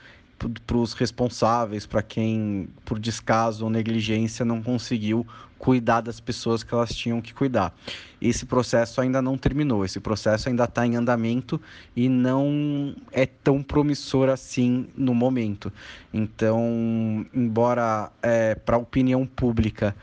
para 0.67 0.77
os 0.77 0.95
responsáveis, 0.95 1.85
para 1.87 2.03
quem, 2.03 2.69
por 2.85 2.99
descaso 2.99 3.65
ou 3.65 3.71
negligência, 3.71 4.45
não 4.45 4.63
conseguiu 4.63 5.27
cuidar 5.61 6.01
das 6.01 6.19
pessoas 6.19 6.63
que 6.63 6.73
elas 6.73 6.89
tinham 6.95 7.21
que 7.21 7.35
cuidar. 7.35 7.73
Esse 8.21 8.47
processo 8.47 8.99
ainda 9.01 9.21
não 9.21 9.37
terminou, 9.37 9.85
esse 9.85 10.01
processo 10.01 10.49
ainda 10.49 10.65
está 10.65 10.87
em 10.87 10.97
andamento 10.97 11.61
e 11.95 12.09
não 12.09 12.97
é 13.13 13.27
tão 13.27 13.63
promissor 13.63 14.31
assim 14.31 14.89
no 14.97 15.15
momento. 15.15 15.71
Então, 16.13 17.27
embora 17.33 18.11
é, 18.23 18.55
para 18.55 18.77
a 18.77 18.79
opinião 18.79 19.27
pública 19.27 19.95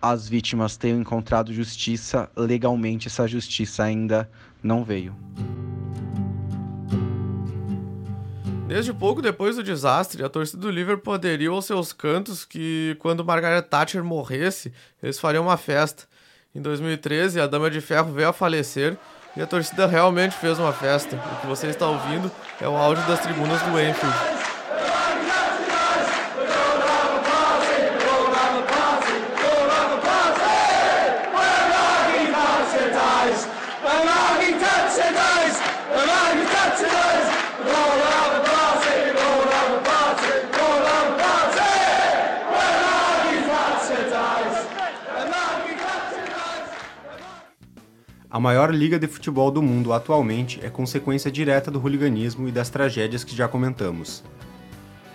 as 0.00 0.28
vítimas 0.28 0.76
tenham 0.76 0.98
encontrado 0.98 1.52
justiça, 1.52 2.30
legalmente 2.34 3.08
essa 3.08 3.28
justiça 3.28 3.84
ainda 3.84 4.28
não 4.62 4.82
veio. 4.82 5.14
Desde 8.66 8.92
pouco 8.92 9.22
depois 9.22 9.54
do 9.54 9.62
desastre, 9.62 10.24
a 10.24 10.28
torcida 10.28 10.60
do 10.60 10.70
Liverpool 10.70 11.14
aderiu 11.14 11.54
aos 11.54 11.66
seus 11.66 11.92
cantos 11.92 12.44
que, 12.44 12.96
quando 12.98 13.24
Margaret 13.24 13.62
Thatcher 13.62 14.02
morresse, 14.02 14.72
eles 15.00 15.20
fariam 15.20 15.44
uma 15.44 15.56
festa. 15.56 16.04
Em 16.52 16.60
2013, 16.60 17.40
a 17.40 17.46
Dama 17.46 17.70
de 17.70 17.80
Ferro 17.80 18.12
veio 18.12 18.28
a 18.28 18.32
falecer 18.32 18.96
e 19.36 19.40
a 19.40 19.46
torcida 19.46 19.86
realmente 19.86 20.34
fez 20.34 20.58
uma 20.58 20.72
festa. 20.72 21.14
O 21.14 21.40
que 21.42 21.46
você 21.46 21.68
está 21.68 21.86
ouvindo 21.86 22.30
é 22.60 22.68
o 22.68 22.76
áudio 22.76 23.06
das 23.06 23.20
tribunas 23.20 23.62
do 23.62 23.80
Enfield. 23.80 24.35
A 48.36 48.38
maior 48.38 48.70
liga 48.70 48.98
de 48.98 49.06
futebol 49.06 49.50
do 49.50 49.62
mundo 49.62 49.94
atualmente 49.94 50.60
é 50.62 50.68
consequência 50.68 51.32
direta 51.32 51.70
do 51.70 51.80
hooliganismo 51.80 52.46
e 52.46 52.52
das 52.52 52.68
tragédias 52.68 53.24
que 53.24 53.34
já 53.34 53.48
comentamos. 53.48 54.22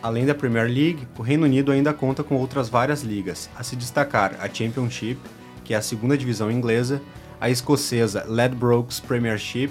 Além 0.02 0.26
da 0.26 0.34
Premier 0.34 0.66
League, 0.66 1.08
o 1.16 1.22
Reino 1.22 1.44
Unido 1.44 1.72
ainda 1.72 1.94
conta 1.94 2.24
com 2.24 2.34
outras 2.34 2.68
várias 2.68 3.04
ligas, 3.04 3.48
a 3.56 3.62
se 3.62 3.76
destacar 3.76 4.36
a 4.42 4.52
Championship, 4.52 5.20
que 5.64 5.76
é 5.76 5.78
a 5.78 5.84
segunda 5.84 6.18
divisão 6.18 6.50
inglesa, 6.50 7.00
a 7.40 7.48
escocesa 7.48 8.26
Ladbrokes 8.28 9.00
Premiership, 9.00 9.70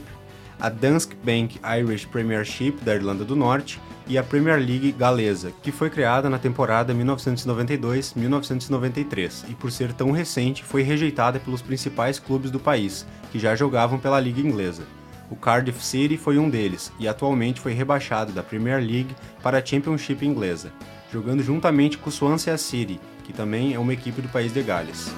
a 0.61 0.69
Danske 0.69 1.17
Bank 1.25 1.59
Irish 1.79 2.07
Premiership 2.07 2.73
da 2.83 2.95
Irlanda 2.95 3.25
do 3.25 3.35
Norte 3.35 3.81
e 4.07 4.19
a 4.19 4.23
Premier 4.23 4.59
League 4.59 4.93
galesa, 4.93 5.51
que 5.63 5.73
foi 5.73 5.89
criada 5.89 6.29
na 6.29 6.39
temporada 6.39 6.95
1992-1993 6.95 9.47
e 9.49 9.55
por 9.55 9.73
ser 9.73 9.95
tão 9.95 10.11
recente 10.11 10.63
foi 10.63 10.83
rejeitada 10.83 11.41
pelos 11.41 11.63
principais 11.63 12.19
clubes 12.19 12.51
do 12.51 12.61
país, 12.61 13.07
que 13.33 13.39
já 13.39 13.57
jogavam 13.57 13.99
pela 13.99 14.21
liga 14.21 14.41
inglesa. 14.41 14.83
O 15.31 15.37
Cardiff 15.37 15.83
City 15.83 16.17
foi 16.17 16.39
um 16.39 16.51
deles 16.51 16.93
e 16.99 17.07
atualmente 17.09 17.61
foi 17.61 17.73
rebaixado 17.73 18.33
da 18.33 18.43
Premier 18.43 18.81
League 18.81 19.15
para 19.43 19.59
a 19.59 19.65
Championship 19.65 20.27
inglesa, 20.27 20.73
jogando 21.13 21.43
juntamente 21.43 21.97
com 21.97 22.11
o 22.11 22.13
Swansea 22.13 22.59
City, 22.59 23.01
que 23.25 23.33
também 23.33 23.75
é 23.75 23.79
uma 23.79 23.93
equipe 23.93 24.21
do 24.21 24.29
país 24.29 24.53
de 24.53 24.61
Gales. 24.61 25.15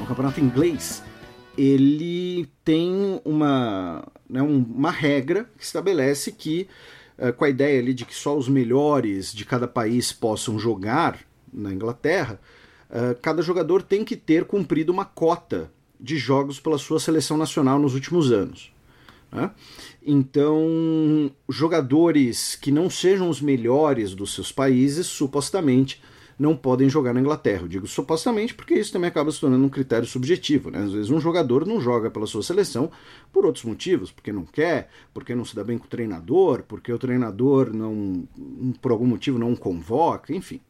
O 0.00 0.06
campeonato 0.06 0.40
inglês 0.40 1.02
ele 1.56 2.48
tem 2.64 3.20
uma, 3.24 4.04
né, 4.28 4.42
uma 4.42 4.90
regra 4.90 5.48
que 5.56 5.64
estabelece 5.64 6.32
que, 6.32 6.68
uh, 7.18 7.32
com 7.32 7.44
a 7.44 7.48
ideia 7.48 7.80
ali 7.80 7.94
de 7.94 8.04
que 8.04 8.14
só 8.14 8.36
os 8.36 8.48
melhores 8.48 9.32
de 9.32 9.44
cada 9.44 9.66
país 9.66 10.12
possam 10.12 10.58
jogar 10.58 11.20
na 11.52 11.72
Inglaterra, 11.72 12.40
uh, 12.90 13.18
cada 13.20 13.42
jogador 13.42 13.82
tem 13.82 14.04
que 14.04 14.16
ter 14.16 14.44
cumprido 14.44 14.92
uma 14.92 15.04
cota 15.04 15.70
de 15.98 16.16
jogos 16.16 16.60
pela 16.60 16.78
sua 16.78 17.00
seleção 17.00 17.36
nacional 17.36 17.78
nos 17.78 17.94
últimos 17.94 18.30
anos. 18.30 18.72
Né? 19.32 19.50
Então, 20.04 21.30
jogadores 21.48 22.54
que 22.54 22.70
não 22.70 22.88
sejam 22.88 23.28
os 23.28 23.40
melhores 23.40 24.14
dos 24.14 24.34
seus 24.34 24.52
países, 24.52 25.06
supostamente, 25.06 26.00
não 26.38 26.56
podem 26.56 26.88
jogar 26.88 27.14
na 27.14 27.20
Inglaterra. 27.20 27.62
Eu 27.62 27.68
digo 27.68 27.86
supostamente 27.86 28.54
porque 28.54 28.74
isso 28.74 28.92
também 28.92 29.08
acaba 29.08 29.32
se 29.32 29.40
tornando 29.40 29.64
um 29.64 29.68
critério 29.68 30.06
subjetivo. 30.06 30.70
Né? 30.70 30.80
Às 30.80 30.92
vezes 30.92 31.10
um 31.10 31.20
jogador 31.20 31.66
não 31.66 31.80
joga 31.80 32.10
pela 32.10 32.26
sua 32.26 32.42
seleção 32.42 32.90
por 33.32 33.46
outros 33.46 33.64
motivos, 33.64 34.10
porque 34.10 34.32
não 34.32 34.44
quer, 34.44 34.90
porque 35.14 35.34
não 35.34 35.44
se 35.44 35.56
dá 35.56 35.64
bem 35.64 35.78
com 35.78 35.86
o 35.86 35.88
treinador, 35.88 36.62
porque 36.62 36.92
o 36.92 36.98
treinador 36.98 37.72
não, 37.72 38.28
por 38.82 38.92
algum 38.92 39.06
motivo 39.06 39.38
não 39.38 39.56
convoca, 39.56 40.34
enfim. 40.34 40.60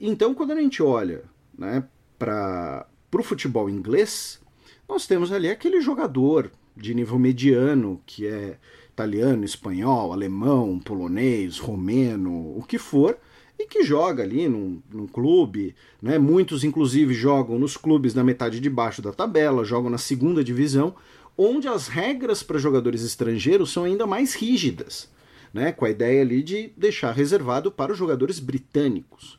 Então, 0.00 0.34
quando 0.34 0.52
a 0.52 0.60
gente 0.60 0.82
olha 0.82 1.24
né, 1.56 1.84
para 2.18 2.86
o 3.12 3.22
futebol 3.22 3.68
inglês, 3.70 4.40
nós 4.88 5.06
temos 5.06 5.30
ali 5.30 5.48
aquele 5.48 5.80
jogador 5.80 6.50
de 6.76 6.94
nível 6.94 7.18
mediano 7.18 8.00
que 8.04 8.26
é 8.26 8.58
italiano, 8.90 9.44
espanhol, 9.44 10.12
alemão, 10.12 10.78
polonês, 10.78 11.58
romeno, 11.58 12.56
o 12.56 12.62
que 12.62 12.78
for, 12.78 13.18
e 13.58 13.66
que 13.66 13.84
joga 13.84 14.22
ali 14.22 14.48
num, 14.48 14.82
num, 14.92 15.06
clube, 15.06 15.74
né? 16.02 16.18
Muitos, 16.18 16.64
inclusive, 16.64 17.14
jogam 17.14 17.58
nos 17.58 17.76
clubes 17.76 18.14
na 18.14 18.24
metade 18.24 18.60
de 18.60 18.68
baixo 18.68 19.00
da 19.00 19.12
tabela, 19.12 19.64
jogam 19.64 19.90
na 19.90 19.98
segunda 19.98 20.42
divisão, 20.42 20.94
onde 21.36 21.68
as 21.68 21.88
regras 21.88 22.42
para 22.42 22.58
jogadores 22.58 23.02
estrangeiros 23.02 23.72
são 23.72 23.84
ainda 23.84 24.06
mais 24.06 24.34
rígidas, 24.34 25.08
né? 25.52 25.72
Com 25.72 25.84
a 25.84 25.90
ideia 25.90 26.22
ali 26.22 26.42
de 26.42 26.72
deixar 26.76 27.12
reservado 27.12 27.70
para 27.70 27.92
os 27.92 27.98
jogadores 27.98 28.38
britânicos. 28.38 29.38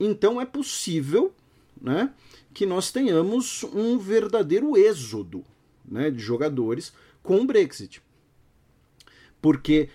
Então 0.00 0.40
é 0.40 0.46
possível, 0.46 1.32
né? 1.80 2.12
Que 2.54 2.64
nós 2.64 2.90
tenhamos 2.90 3.64
um 3.64 3.98
verdadeiro 3.98 4.76
êxodo, 4.76 5.44
né? 5.86 6.10
De 6.10 6.20
jogadores 6.20 6.92
com 7.22 7.40
o 7.40 7.44
Brexit, 7.44 8.00
porque 9.42 9.88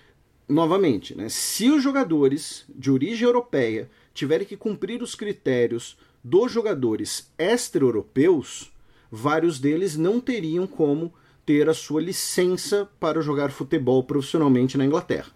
novamente, 0.52 1.16
né, 1.16 1.30
se 1.30 1.70
os 1.70 1.82
jogadores 1.82 2.66
de 2.70 2.92
origem 2.92 3.26
europeia 3.26 3.90
tiverem 4.14 4.46
que 4.46 4.58
cumprir 4.58 5.02
os 5.02 5.16
critérios 5.16 5.98
dos 6.24 6.52
jogadores 6.52 7.32
extra-europeus, 7.38 8.72
vários 9.10 9.60
deles 9.60 9.96
não 9.96 10.20
teriam 10.20 10.68
como 10.68 11.14
ter 11.46 11.70
a 11.70 11.74
sua 11.74 12.02
licença 12.02 12.88
para 13.00 13.22
jogar 13.22 13.50
futebol 13.50 14.04
profissionalmente 14.04 14.78
na 14.78 14.86
Inglaterra, 14.86 15.32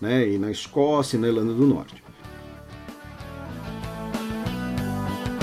né, 0.00 0.28
e 0.28 0.38
na 0.38 0.50
Escócia 0.50 1.16
e 1.16 1.20
na 1.20 1.28
Irlanda 1.28 1.52
do 1.52 1.66
Norte. 1.66 2.02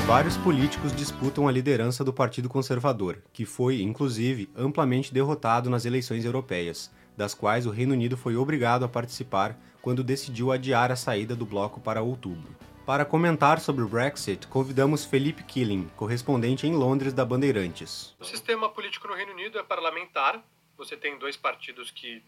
Vários 0.08 0.36
políticos 0.38 0.94
disputam 0.94 1.48
a 1.48 1.52
liderança 1.52 2.04
do 2.04 2.12
Partido 2.12 2.50
Conservador, 2.50 3.20
que 3.32 3.46
foi, 3.46 3.82
inclusive, 3.82 4.50
amplamente 4.56 5.14
derrotado 5.14 5.70
nas 5.70 5.86
eleições 5.86 6.26
europeias 6.26 6.92
das 7.16 7.34
quais 7.34 7.66
o 7.66 7.72
Reino 7.72 7.94
Unido 7.94 8.18
foi 8.18 8.36
obrigado 8.36 8.86
a 8.86 8.90
participar 8.90 9.58
quando 9.82 10.04
decidiu 10.04 10.52
adiar 10.52 10.92
a 10.92 10.96
saída 10.96 11.36
do 11.36 11.46
bloco 11.46 11.80
para 11.80 12.02
outubro. 12.02 12.56
Para 12.86 13.06
comentar 13.06 13.60
sobre 13.60 13.84
o 13.84 13.88
Brexit, 13.88 14.48
convidamos 14.48 15.06
Felipe 15.06 15.44
Killing, 15.44 15.88
correspondente 15.96 16.66
em 16.66 16.76
Londres 16.76 17.14
da 17.14 17.24
Bandeirantes. 17.24 18.16
O 18.20 18.26
sistema 18.26 18.70
político 18.70 19.08
no 19.08 19.14
Reino 19.14 19.32
Unido 19.32 19.60
é 19.60 19.64
parlamentar. 19.64 20.44
Você 20.78 20.98
tem 20.98 21.18
dois 21.18 21.38
partidos 21.38 21.92
que 21.92 22.24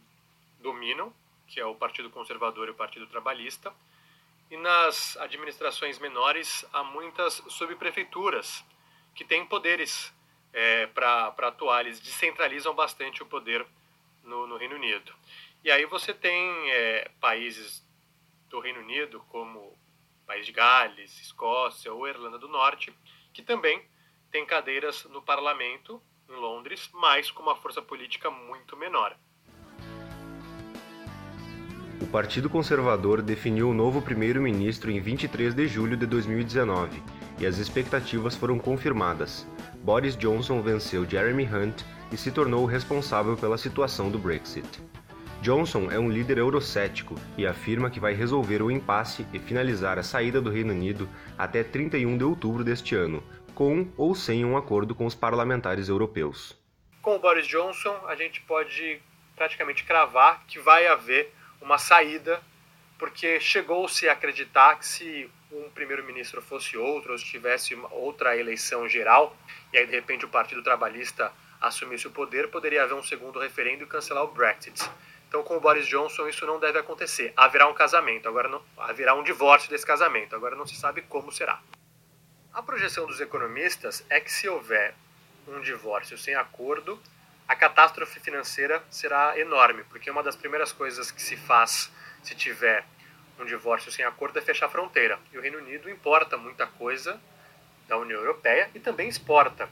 dominam, 0.62 1.12
que 1.48 1.60
é 1.60 1.66
o 1.66 1.76
Partido 1.76 2.10
Conservador 2.10 2.68
e 2.68 2.72
o 2.72 2.76
Partido 2.76 3.08
Trabalhista. 3.08 3.74
E 4.50 4.58
nas 4.58 5.18
administrações 5.18 5.98
menores 5.98 6.64
há 6.72 6.84
muitas 6.84 7.42
subprefeituras 7.48 8.64
que 9.16 9.26
têm 9.26 9.46
poderes 9.46 10.14
é, 10.54 10.86
para 10.88 11.34
atuar. 11.40 11.86
Eles 11.86 12.00
descentralizam 12.00 12.76
bastante 12.76 13.24
o 13.24 13.26
poder 13.26 13.66
no, 14.24 14.48
no 14.48 14.58
Reino 14.58 14.76
Unido. 14.76 15.14
E 15.64 15.72
aí 15.72 15.86
você 15.86 16.14
tem 16.14 16.72
é, 16.72 17.10
países 17.20 17.86
do 18.50 18.60
Reino 18.60 18.80
Unido, 18.80 19.20
como 19.30 19.78
País 20.26 20.46
de 20.46 20.52
Gales, 20.52 21.22
Escócia 21.22 21.94
ou 21.94 22.08
Irlanda 22.08 22.38
do 22.38 22.48
Norte, 22.48 22.94
que 23.34 23.42
também 23.42 23.82
têm 24.32 24.46
cadeiras 24.46 25.06
no 25.06 25.22
parlamento 25.22 26.02
em 26.30 26.34
Londres, 26.34 26.90
mas 26.94 27.30
com 27.30 27.44
uma 27.44 27.56
força 27.56 27.82
política 27.82 28.30
muito 28.30 28.76
menor. 28.78 29.16
O 32.02 32.08
Partido 32.08 32.50
Conservador 32.50 33.22
definiu 33.22 33.70
o 33.70 33.74
novo 33.74 34.02
primeiro-ministro 34.02 34.92
em 34.92 35.00
23 35.00 35.54
de 35.54 35.68
julho 35.68 35.96
de 35.96 36.06
2019 36.06 37.02
e 37.40 37.46
as 37.46 37.58
expectativas 37.58 38.36
foram 38.36 38.60
confirmadas. 38.60 39.48
Boris 39.84 40.16
Johnson 40.18 40.62
venceu 40.62 41.10
Jeremy 41.10 41.46
Hunt 41.46 41.82
e 42.14 42.18
se 42.18 42.32
tornou 42.32 42.61
o 42.64 42.68
responsável 42.68 43.36
pela 43.36 43.57
situação 43.57 44.11
do 44.11 44.20
Brexit. 44.20 44.80
Johnson 45.41 45.91
é 45.91 45.97
um 45.97 46.09
líder 46.09 46.38
eurocético 46.38 47.16
e 47.36 47.45
afirma 47.45 47.89
que 47.89 47.99
vai 47.99 48.14
resolver 48.14 48.61
o 48.61 48.70
impasse 48.70 49.26
e 49.34 49.39
finalizar 49.39 49.97
a 49.97 50.03
saída 50.03 50.39
do 50.39 50.51
Reino 50.51 50.72
Unido 50.72 51.09
até 51.38 51.64
31 51.64 52.16
de 52.18 52.24
outubro 52.24 52.64
deste 52.64 52.95
ano, 52.95 53.24
com 53.55 53.91
ou 53.97 54.14
sem 54.14 54.45
um 54.45 54.55
acordo 54.55 54.93
com 54.93 55.07
os 55.07 55.16
parlamentares 55.16 55.89
europeus. 55.89 56.55
Com 57.01 57.16
o 57.16 57.20
Boris 57.20 57.47
Johnson, 57.47 57.99
a 58.07 58.16
gente 58.16 58.41
pode 58.41 59.01
praticamente 59.36 59.84
cravar 59.84 60.45
que 60.47 60.59
vai 60.59 60.86
haver 60.88 61.34
uma 61.59 61.80
saída, 61.80 62.39
porque 62.97 63.39
chegou-se 63.39 64.07
a 64.07 64.14
acreditar 64.14 64.78
que 64.78 64.86
se 64.86 65.30
um 65.51 65.70
primeiro-ministro 65.72 66.41
fosse 66.41 66.78
outro, 66.78 67.11
ou 67.11 67.18
se 67.18 67.26
tivesse 67.26 67.76
outra 67.91 68.38
eleição 68.38 68.88
geral, 68.88 69.36
e 69.74 69.78
aí 69.78 69.86
de 69.86 69.91
repente 69.91 70.26
o 70.26 70.30
Partido 70.30 70.64
Trabalhista 70.64 71.32
assumisse 71.64 72.05
o 72.05 72.11
poder, 72.11 72.51
poderia 72.51 72.84
haver 72.84 72.93
um 72.93 73.01
segundo 73.01 73.39
referendo 73.39 73.84
e 73.84 73.88
cancelar 73.88 74.24
o 74.24 74.28
Brexit. 74.28 74.88
Então, 75.28 75.41
com 75.41 75.57
o 75.57 75.59
Boris 75.59 75.88
Johnson, 75.88 76.28
isso 76.28 76.45
não 76.45 76.59
deve 76.59 76.78
acontecer. 76.78 77.34
Haverá 77.36 77.68
um 77.68 77.74
casamento, 77.74 78.28
agora 78.28 78.47
não, 78.47 78.61
haverá 78.78 79.16
um 79.16 79.24
divórcio 79.24 79.70
desse 79.70 79.86
casamento, 79.86 80.36
agora 80.36 80.55
não 80.55 80.68
se 80.68 80.76
sabe 80.76 81.01
como 81.01 81.32
será. 81.32 81.59
A 82.53 82.61
projeção 82.61 83.07
dos 83.07 83.20
economistas 83.20 84.05
é 84.09 84.20
que 84.20 84.32
se 84.32 84.47
houver 84.47 84.93
um 85.47 85.59
divórcio 85.61 86.18
sem 86.18 86.36
acordo, 86.36 87.01
a 87.47 87.55
catástrofe 87.55 88.20
financeira 88.20 88.84
será 88.89 89.39
enorme, 89.39 89.84
porque 89.86 90.11
uma 90.11 90.22
das 90.22 90.36
primeiras 90.36 90.72
coisas 90.72 91.09
que 91.09 91.22
se 91.22 91.36
faz 91.36 91.91
se 92.22 92.36
tiver 92.36 92.86
um 93.39 93.45
divórcio 93.45 93.91
sem 93.91 94.05
acordo 94.05 94.38
é 94.38 94.41
fechar 94.41 94.68
a 94.68 94.70
fronteira. 94.70 95.18
E 95.32 95.38
o 95.38 95.41
Reino 95.41 95.57
Unido 95.57 95.89
importa 95.89 96.38
muita 96.38 96.68
coisa 96.68 97.20
da 97.88 97.97
União 97.97 98.20
Europeia 98.20 98.70
e 98.76 98.80
também 98.80 99.09
exporta. 99.09 99.68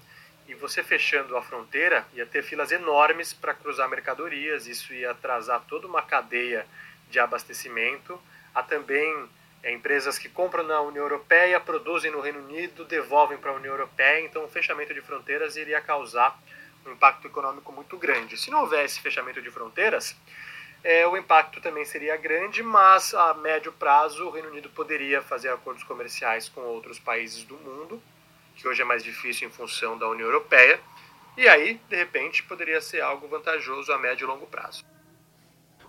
E 0.51 0.53
você 0.53 0.83
fechando 0.83 1.37
a 1.37 1.41
fronteira 1.41 2.05
ia 2.13 2.25
ter 2.25 2.43
filas 2.43 2.73
enormes 2.73 3.31
para 3.31 3.53
cruzar 3.53 3.87
mercadorias, 3.87 4.67
isso 4.67 4.93
ia 4.93 5.11
atrasar 5.11 5.61
toda 5.61 5.87
uma 5.87 6.01
cadeia 6.01 6.67
de 7.09 7.21
abastecimento. 7.21 8.21
Há 8.53 8.61
também 8.61 9.29
é, 9.63 9.71
empresas 9.71 10.19
que 10.19 10.27
compram 10.27 10.65
na 10.65 10.81
União 10.81 11.05
Europeia, 11.05 11.57
produzem 11.57 12.11
no 12.11 12.19
Reino 12.19 12.39
Unido, 12.39 12.83
devolvem 12.83 13.37
para 13.37 13.51
a 13.51 13.53
União 13.53 13.71
Europeia, 13.73 14.25
então 14.25 14.43
o 14.43 14.49
fechamento 14.49 14.93
de 14.93 14.99
fronteiras 14.99 15.55
iria 15.55 15.79
causar 15.79 16.37
um 16.85 16.91
impacto 16.91 17.27
econômico 17.27 17.71
muito 17.71 17.97
grande. 17.97 18.35
Se 18.35 18.51
não 18.51 18.59
houvesse 18.59 18.99
fechamento 18.99 19.41
de 19.41 19.49
fronteiras, 19.49 20.17
é, 20.83 21.07
o 21.07 21.15
impacto 21.15 21.61
também 21.61 21.85
seria 21.85 22.17
grande, 22.17 22.61
mas 22.61 23.13
a 23.13 23.33
médio 23.35 23.71
prazo 23.71 24.27
o 24.27 24.31
Reino 24.31 24.49
Unido 24.49 24.69
poderia 24.71 25.21
fazer 25.21 25.47
acordos 25.47 25.85
comerciais 25.85 26.49
com 26.49 26.59
outros 26.59 26.99
países 26.99 27.41
do 27.45 27.55
mundo, 27.55 28.03
que 28.61 28.67
hoje 28.67 28.81
é 28.81 28.85
mais 28.85 29.03
difícil 29.03 29.47
em 29.47 29.51
função 29.51 29.97
da 29.97 30.07
União 30.07 30.27
Europeia, 30.27 30.79
e 31.37 31.47
aí, 31.47 31.79
de 31.89 31.95
repente, 31.95 32.43
poderia 32.43 32.79
ser 32.81 33.01
algo 33.01 33.27
vantajoso 33.27 33.91
a 33.91 33.97
médio 33.97 34.25
e 34.25 34.27
longo 34.27 34.45
prazo. 34.45 34.83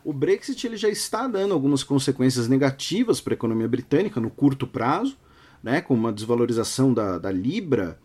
O 0.04 0.12
Brexit 0.12 0.66
ele 0.66 0.76
já 0.76 0.88
está 0.88 1.28
dando 1.28 1.54
algumas 1.54 1.84
consequências 1.84 2.48
negativas 2.48 3.20
para 3.20 3.34
a 3.34 3.36
economia 3.36 3.68
britânica 3.68 4.20
no 4.20 4.30
curto 4.30 4.66
prazo, 4.66 5.16
né, 5.62 5.80
com 5.80 5.94
uma 5.94 6.12
desvalorização 6.12 6.92
da, 6.92 7.18
da 7.18 7.30
Libra 7.30 8.00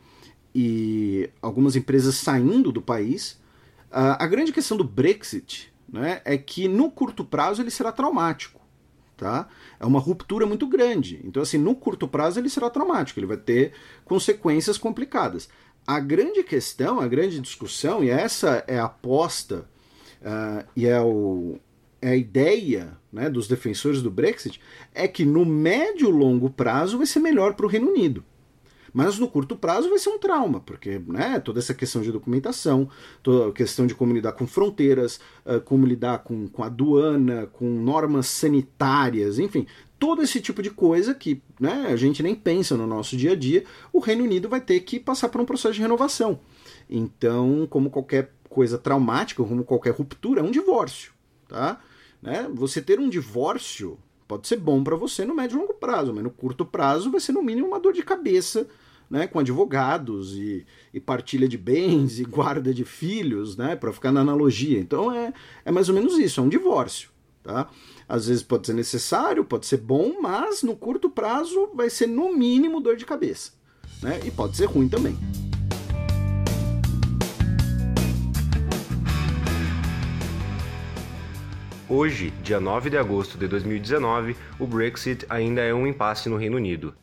e 0.54 1.30
algumas 1.42 1.76
empresas 1.76 2.16
saindo 2.16 2.72
do 2.72 2.82
país. 2.82 3.32
Uh, 3.90 4.20
a 4.20 4.28
grande 4.28 4.52
questão 4.52 4.78
do 4.78 4.84
Brexit 4.84 5.74
né, 5.88 6.22
é 6.24 6.38
que 6.38 6.68
no 6.68 6.92
curto 6.92 7.24
prazo 7.24 7.62
ele 7.62 7.72
será 7.72 7.92
traumático. 7.92 8.57
Tá? 9.18 9.50
É 9.80 9.86
uma 9.86 10.00
ruptura 10.00 10.46
muito 10.46 10.68
grande. 10.68 11.20
Então, 11.24 11.42
assim, 11.42 11.58
no 11.58 11.74
curto 11.74 12.08
prazo 12.08 12.40
ele 12.40 12.50
será 12.50 12.70
traumático, 12.70 13.20
ele 13.20 13.26
vai 13.26 13.38
ter 13.38 13.74
consequências 14.06 14.78
complicadas. 14.78 15.50
A 15.88 16.00
grande 16.00 16.44
questão, 16.44 17.00
a 17.00 17.08
grande 17.08 17.40
discussão, 17.40 18.04
e 18.04 18.12
essa 18.12 18.64
é 18.68 18.78
a 18.78 18.86
aposta 18.86 19.68
uh, 20.22 20.68
e 20.76 20.86
é, 20.86 21.02
o, 21.02 21.58
é 22.00 22.10
a 22.10 22.16
ideia 22.16 22.98
né, 23.12 23.30
dos 23.30 23.48
defensores 23.48 24.02
do 24.02 24.12
Brexit, 24.12 24.62
é 24.94 25.08
que 25.08 25.26
no 25.26 25.46
médio 25.46 26.10
e 26.10 26.12
longo 26.12 26.50
prazo 26.50 26.98
vai 26.98 27.08
ser 27.08 27.20
melhor 27.20 27.56
para 27.56 27.66
o 27.66 27.70
Reino 27.70 27.90
Unido. 27.90 28.24
Mas 28.98 29.20
no 29.20 29.28
curto 29.28 29.56
prazo 29.56 29.92
vai 29.92 30.00
ser 30.00 30.10
um 30.10 30.18
trauma, 30.18 30.60
porque 30.60 31.00
né, 31.06 31.40
toda 31.40 31.60
essa 31.60 31.72
questão 31.72 32.02
de 32.02 32.12
documentação, 32.12 32.90
toda 33.22 33.52
a 33.52 33.54
questão 33.54 33.86
de 33.86 33.94
como 33.94 34.12
lidar 34.12 34.32
com 34.32 34.48
fronteiras, 34.48 35.20
uh, 35.46 35.62
como 35.62 35.86
lidar 35.86 36.24
com, 36.24 36.48
com 36.48 36.64
aduana, 36.64 37.46
com 37.46 37.70
normas 37.70 38.26
sanitárias, 38.26 39.38
enfim, 39.38 39.68
todo 40.00 40.24
esse 40.24 40.42
tipo 40.42 40.64
de 40.64 40.72
coisa 40.72 41.14
que 41.14 41.44
né, 41.60 41.86
a 41.90 41.96
gente 41.96 42.24
nem 42.24 42.34
pensa 42.34 42.76
no 42.76 42.88
nosso 42.88 43.16
dia 43.16 43.34
a 43.34 43.36
dia, 43.36 43.66
o 43.94 44.00
Reino 44.00 44.24
Unido 44.24 44.50
vai 44.50 44.62
ter 44.62 44.80
que 44.80 45.00
passar 45.00 45.30
por 45.30 45.40
um 45.40 45.46
processo 45.46 45.76
de 45.76 45.82
renovação. 45.82 46.40
Então, 46.90 47.68
como 47.70 47.92
qualquer 47.92 48.34
coisa 48.50 48.80
traumática, 48.80 49.44
como 49.44 49.64
qualquer 49.64 49.94
ruptura, 49.94 50.42
é 50.42 50.44
um 50.44 50.50
divórcio. 50.50 51.14
Tá? 51.48 51.80
Né? 52.20 52.50
Você 52.52 52.82
ter 52.82 53.00
um 53.00 53.10
divórcio 53.10 54.00
pode 54.28 54.48
ser 54.48 54.58
bom 54.58 54.84
para 54.84 54.96
você 54.96 55.24
no 55.24 55.36
médio 55.36 55.58
e 55.58 55.62
longo 55.62 55.76
prazo, 55.76 56.12
mas 56.16 56.24
no 56.24 56.32
curto 56.32 56.66
prazo 56.66 57.12
vai 57.12 57.20
ser 57.20 57.34
no 57.34 57.44
mínimo 57.44 57.68
uma 57.68 57.80
dor 57.80 57.94
de 57.94 58.02
cabeça 58.02 58.68
né, 59.10 59.28
com 59.28 59.40
advogados 59.40 60.34
e, 60.36 60.66
e, 60.94 61.00
partilha 61.00 61.48
de 61.48 61.58
bens 61.58 62.20
e 62.20 62.24
guarda 62.26 62.74
de 62.74 62.84
filhos, 62.84 63.56
né, 63.56 63.76
para 63.76 63.94
ficar 63.94 64.12
na 64.12 64.22
analogia. 64.22 64.80
Então 64.80 65.12
é, 65.12 65.34
é 65.66 65.72
mais 65.72 65.90
ou 65.90 65.96
menos 65.96 66.18
isso, 66.18 66.40
é 66.40 66.44
um 66.44 66.50
divórcio. 66.50 67.10
Tá? 67.44 67.70
Às 68.10 68.28
vezes 68.28 68.44
pode 68.44 68.68
ser 68.68 68.74
necessário, 68.74 69.46
pode 69.46 69.66
ser 69.66 69.78
bom, 69.78 70.20
mas 70.22 70.64
no 70.64 70.76
curto 70.76 71.10
prazo 71.10 71.70
vai 71.74 71.90
ser 71.90 72.08
no 72.08 72.36
mínimo 72.36 72.82
dor 72.82 72.98
de 72.98 73.06
cabeça. 73.06 73.54
Né? 74.02 74.20
E 74.26 74.32
pode 74.32 74.58
ser 74.58 74.66
ruim 74.66 74.90
também. 74.90 75.18
Hoje, 81.90 82.34
dia 82.44 82.60
9 82.60 82.90
de 82.90 82.98
agosto 82.98 83.38
de 83.38 83.48
2019, 83.48 84.36
o 84.60 84.68
Brexit 84.68 85.26
ainda 85.30 85.62
é 85.62 85.74
um 85.74 85.88
impasse 85.88 86.28
no 86.28 86.36
Reino 86.36 86.58
Unido. 86.58 86.94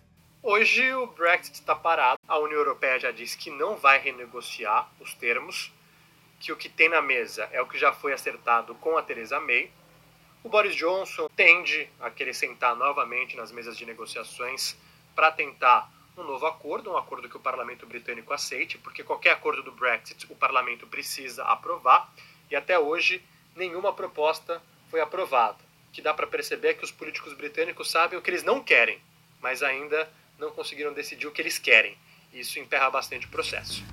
Hoje 0.46 0.92
o 0.92 1.06
Brexit 1.06 1.54
está 1.54 1.74
parado. 1.74 2.20
A 2.28 2.38
União 2.38 2.58
Europeia 2.58 3.00
já 3.00 3.10
disse 3.10 3.34
que 3.34 3.48
não 3.48 3.76
vai 3.76 3.98
renegociar 3.98 4.86
os 5.00 5.14
termos, 5.14 5.72
que 6.38 6.52
o 6.52 6.56
que 6.56 6.68
tem 6.68 6.90
na 6.90 7.00
mesa 7.00 7.48
é 7.50 7.62
o 7.62 7.66
que 7.66 7.78
já 7.78 7.94
foi 7.94 8.12
acertado 8.12 8.74
com 8.74 8.98
a 8.98 9.02
Theresa 9.02 9.40
May. 9.40 9.70
O 10.42 10.50
Boris 10.50 10.76
Johnson 10.76 11.30
tende 11.34 11.88
a 11.98 12.10
querer 12.10 12.34
sentar 12.34 12.76
novamente 12.76 13.38
nas 13.38 13.50
mesas 13.50 13.74
de 13.74 13.86
negociações 13.86 14.76
para 15.14 15.32
tentar 15.32 15.90
um 16.14 16.22
novo 16.22 16.44
acordo, 16.44 16.92
um 16.92 16.98
acordo 16.98 17.26
que 17.26 17.38
o 17.38 17.40
parlamento 17.40 17.86
britânico 17.86 18.34
aceite, 18.34 18.76
porque 18.76 19.02
qualquer 19.02 19.30
acordo 19.30 19.62
do 19.62 19.72
Brexit 19.72 20.30
o 20.30 20.36
parlamento 20.36 20.86
precisa 20.86 21.42
aprovar, 21.44 22.12
e 22.50 22.54
até 22.54 22.78
hoje 22.78 23.24
nenhuma 23.56 23.94
proposta 23.94 24.62
foi 24.90 25.00
aprovada. 25.00 25.64
O 25.88 25.92
que 25.94 26.02
dá 26.02 26.12
para 26.12 26.26
perceber 26.26 26.68
é 26.68 26.74
que 26.74 26.84
os 26.84 26.92
políticos 26.92 27.32
britânicos 27.32 27.90
sabem 27.90 28.18
o 28.18 28.20
que 28.20 28.28
eles 28.28 28.42
não 28.42 28.62
querem, 28.62 29.00
mas 29.40 29.62
ainda 29.62 30.06
não 30.38 30.50
conseguiram 30.50 30.92
decidir 30.92 31.26
o 31.26 31.30
que 31.30 31.42
eles 31.42 31.58
querem. 31.58 31.96
Isso 32.32 32.58
emperra 32.58 32.90
bastante 32.90 33.26
o 33.26 33.30
processo. 33.30 33.84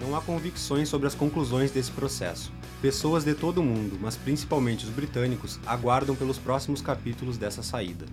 Não 0.00 0.16
há 0.16 0.20
convicções 0.20 0.88
sobre 0.88 1.06
as 1.06 1.14
conclusões 1.14 1.70
desse 1.70 1.90
processo. 1.90 2.52
Pessoas 2.80 3.24
de 3.24 3.34
todo 3.34 3.58
o 3.58 3.62
mundo, 3.62 3.98
mas 4.00 4.16
principalmente 4.16 4.84
os 4.84 4.90
britânicos, 4.90 5.60
aguardam 5.64 6.16
pelos 6.16 6.38
próximos 6.38 6.82
capítulos 6.82 7.38
dessa 7.38 7.62
saída. 7.62 8.06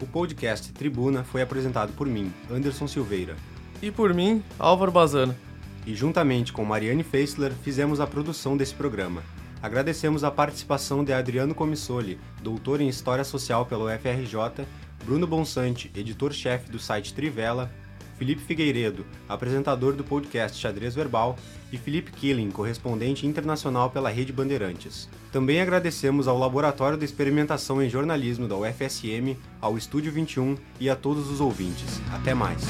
O 0.00 0.06
podcast 0.06 0.72
Tribuna 0.72 1.24
foi 1.24 1.42
apresentado 1.42 1.92
por 1.94 2.06
mim, 2.06 2.32
Anderson 2.50 2.86
Silveira. 2.86 3.36
E 3.80 3.90
por 3.90 4.14
mim, 4.14 4.44
Álvaro 4.58 4.92
Bazana. 4.92 5.36
E 5.84 5.94
juntamente 5.94 6.52
com 6.52 6.64
Mariane 6.64 7.02
Feisler, 7.02 7.52
fizemos 7.64 8.00
a 8.00 8.06
produção 8.06 8.56
desse 8.56 8.74
programa. 8.74 9.22
Agradecemos 9.60 10.24
a 10.24 10.30
participação 10.30 11.04
de 11.04 11.12
Adriano 11.12 11.54
Comissoli, 11.54 12.18
doutor 12.42 12.80
em 12.80 12.88
História 12.88 13.24
Social 13.24 13.64
pelo 13.66 13.88
FRJ, 13.88 14.66
Bruno 15.04 15.26
Bonsante, 15.26 15.90
editor-chefe 15.94 16.70
do 16.70 16.78
site 16.78 17.12
Trivela, 17.12 17.70
Felipe 18.18 18.42
Figueiredo, 18.42 19.04
apresentador 19.28 19.94
do 19.94 20.04
podcast 20.04 20.56
Xadrez 20.56 20.94
Verbal, 20.94 21.36
e 21.72 21.78
Felipe 21.78 22.12
Killing, 22.12 22.50
correspondente 22.50 23.26
internacional 23.26 23.90
pela 23.90 24.10
Rede 24.10 24.32
Bandeirantes. 24.32 25.08
Também 25.32 25.60
agradecemos 25.60 26.28
ao 26.28 26.38
Laboratório 26.38 26.98
de 26.98 27.04
Experimentação 27.04 27.82
em 27.82 27.88
Jornalismo 27.88 28.46
da 28.46 28.56
UFSM, 28.56 29.36
ao 29.60 29.78
Estúdio 29.78 30.12
21 30.12 30.56
e 30.78 30.90
a 30.90 30.94
todos 30.94 31.30
os 31.30 31.40
ouvintes. 31.40 32.00
Até 32.12 32.34
mais! 32.34 32.62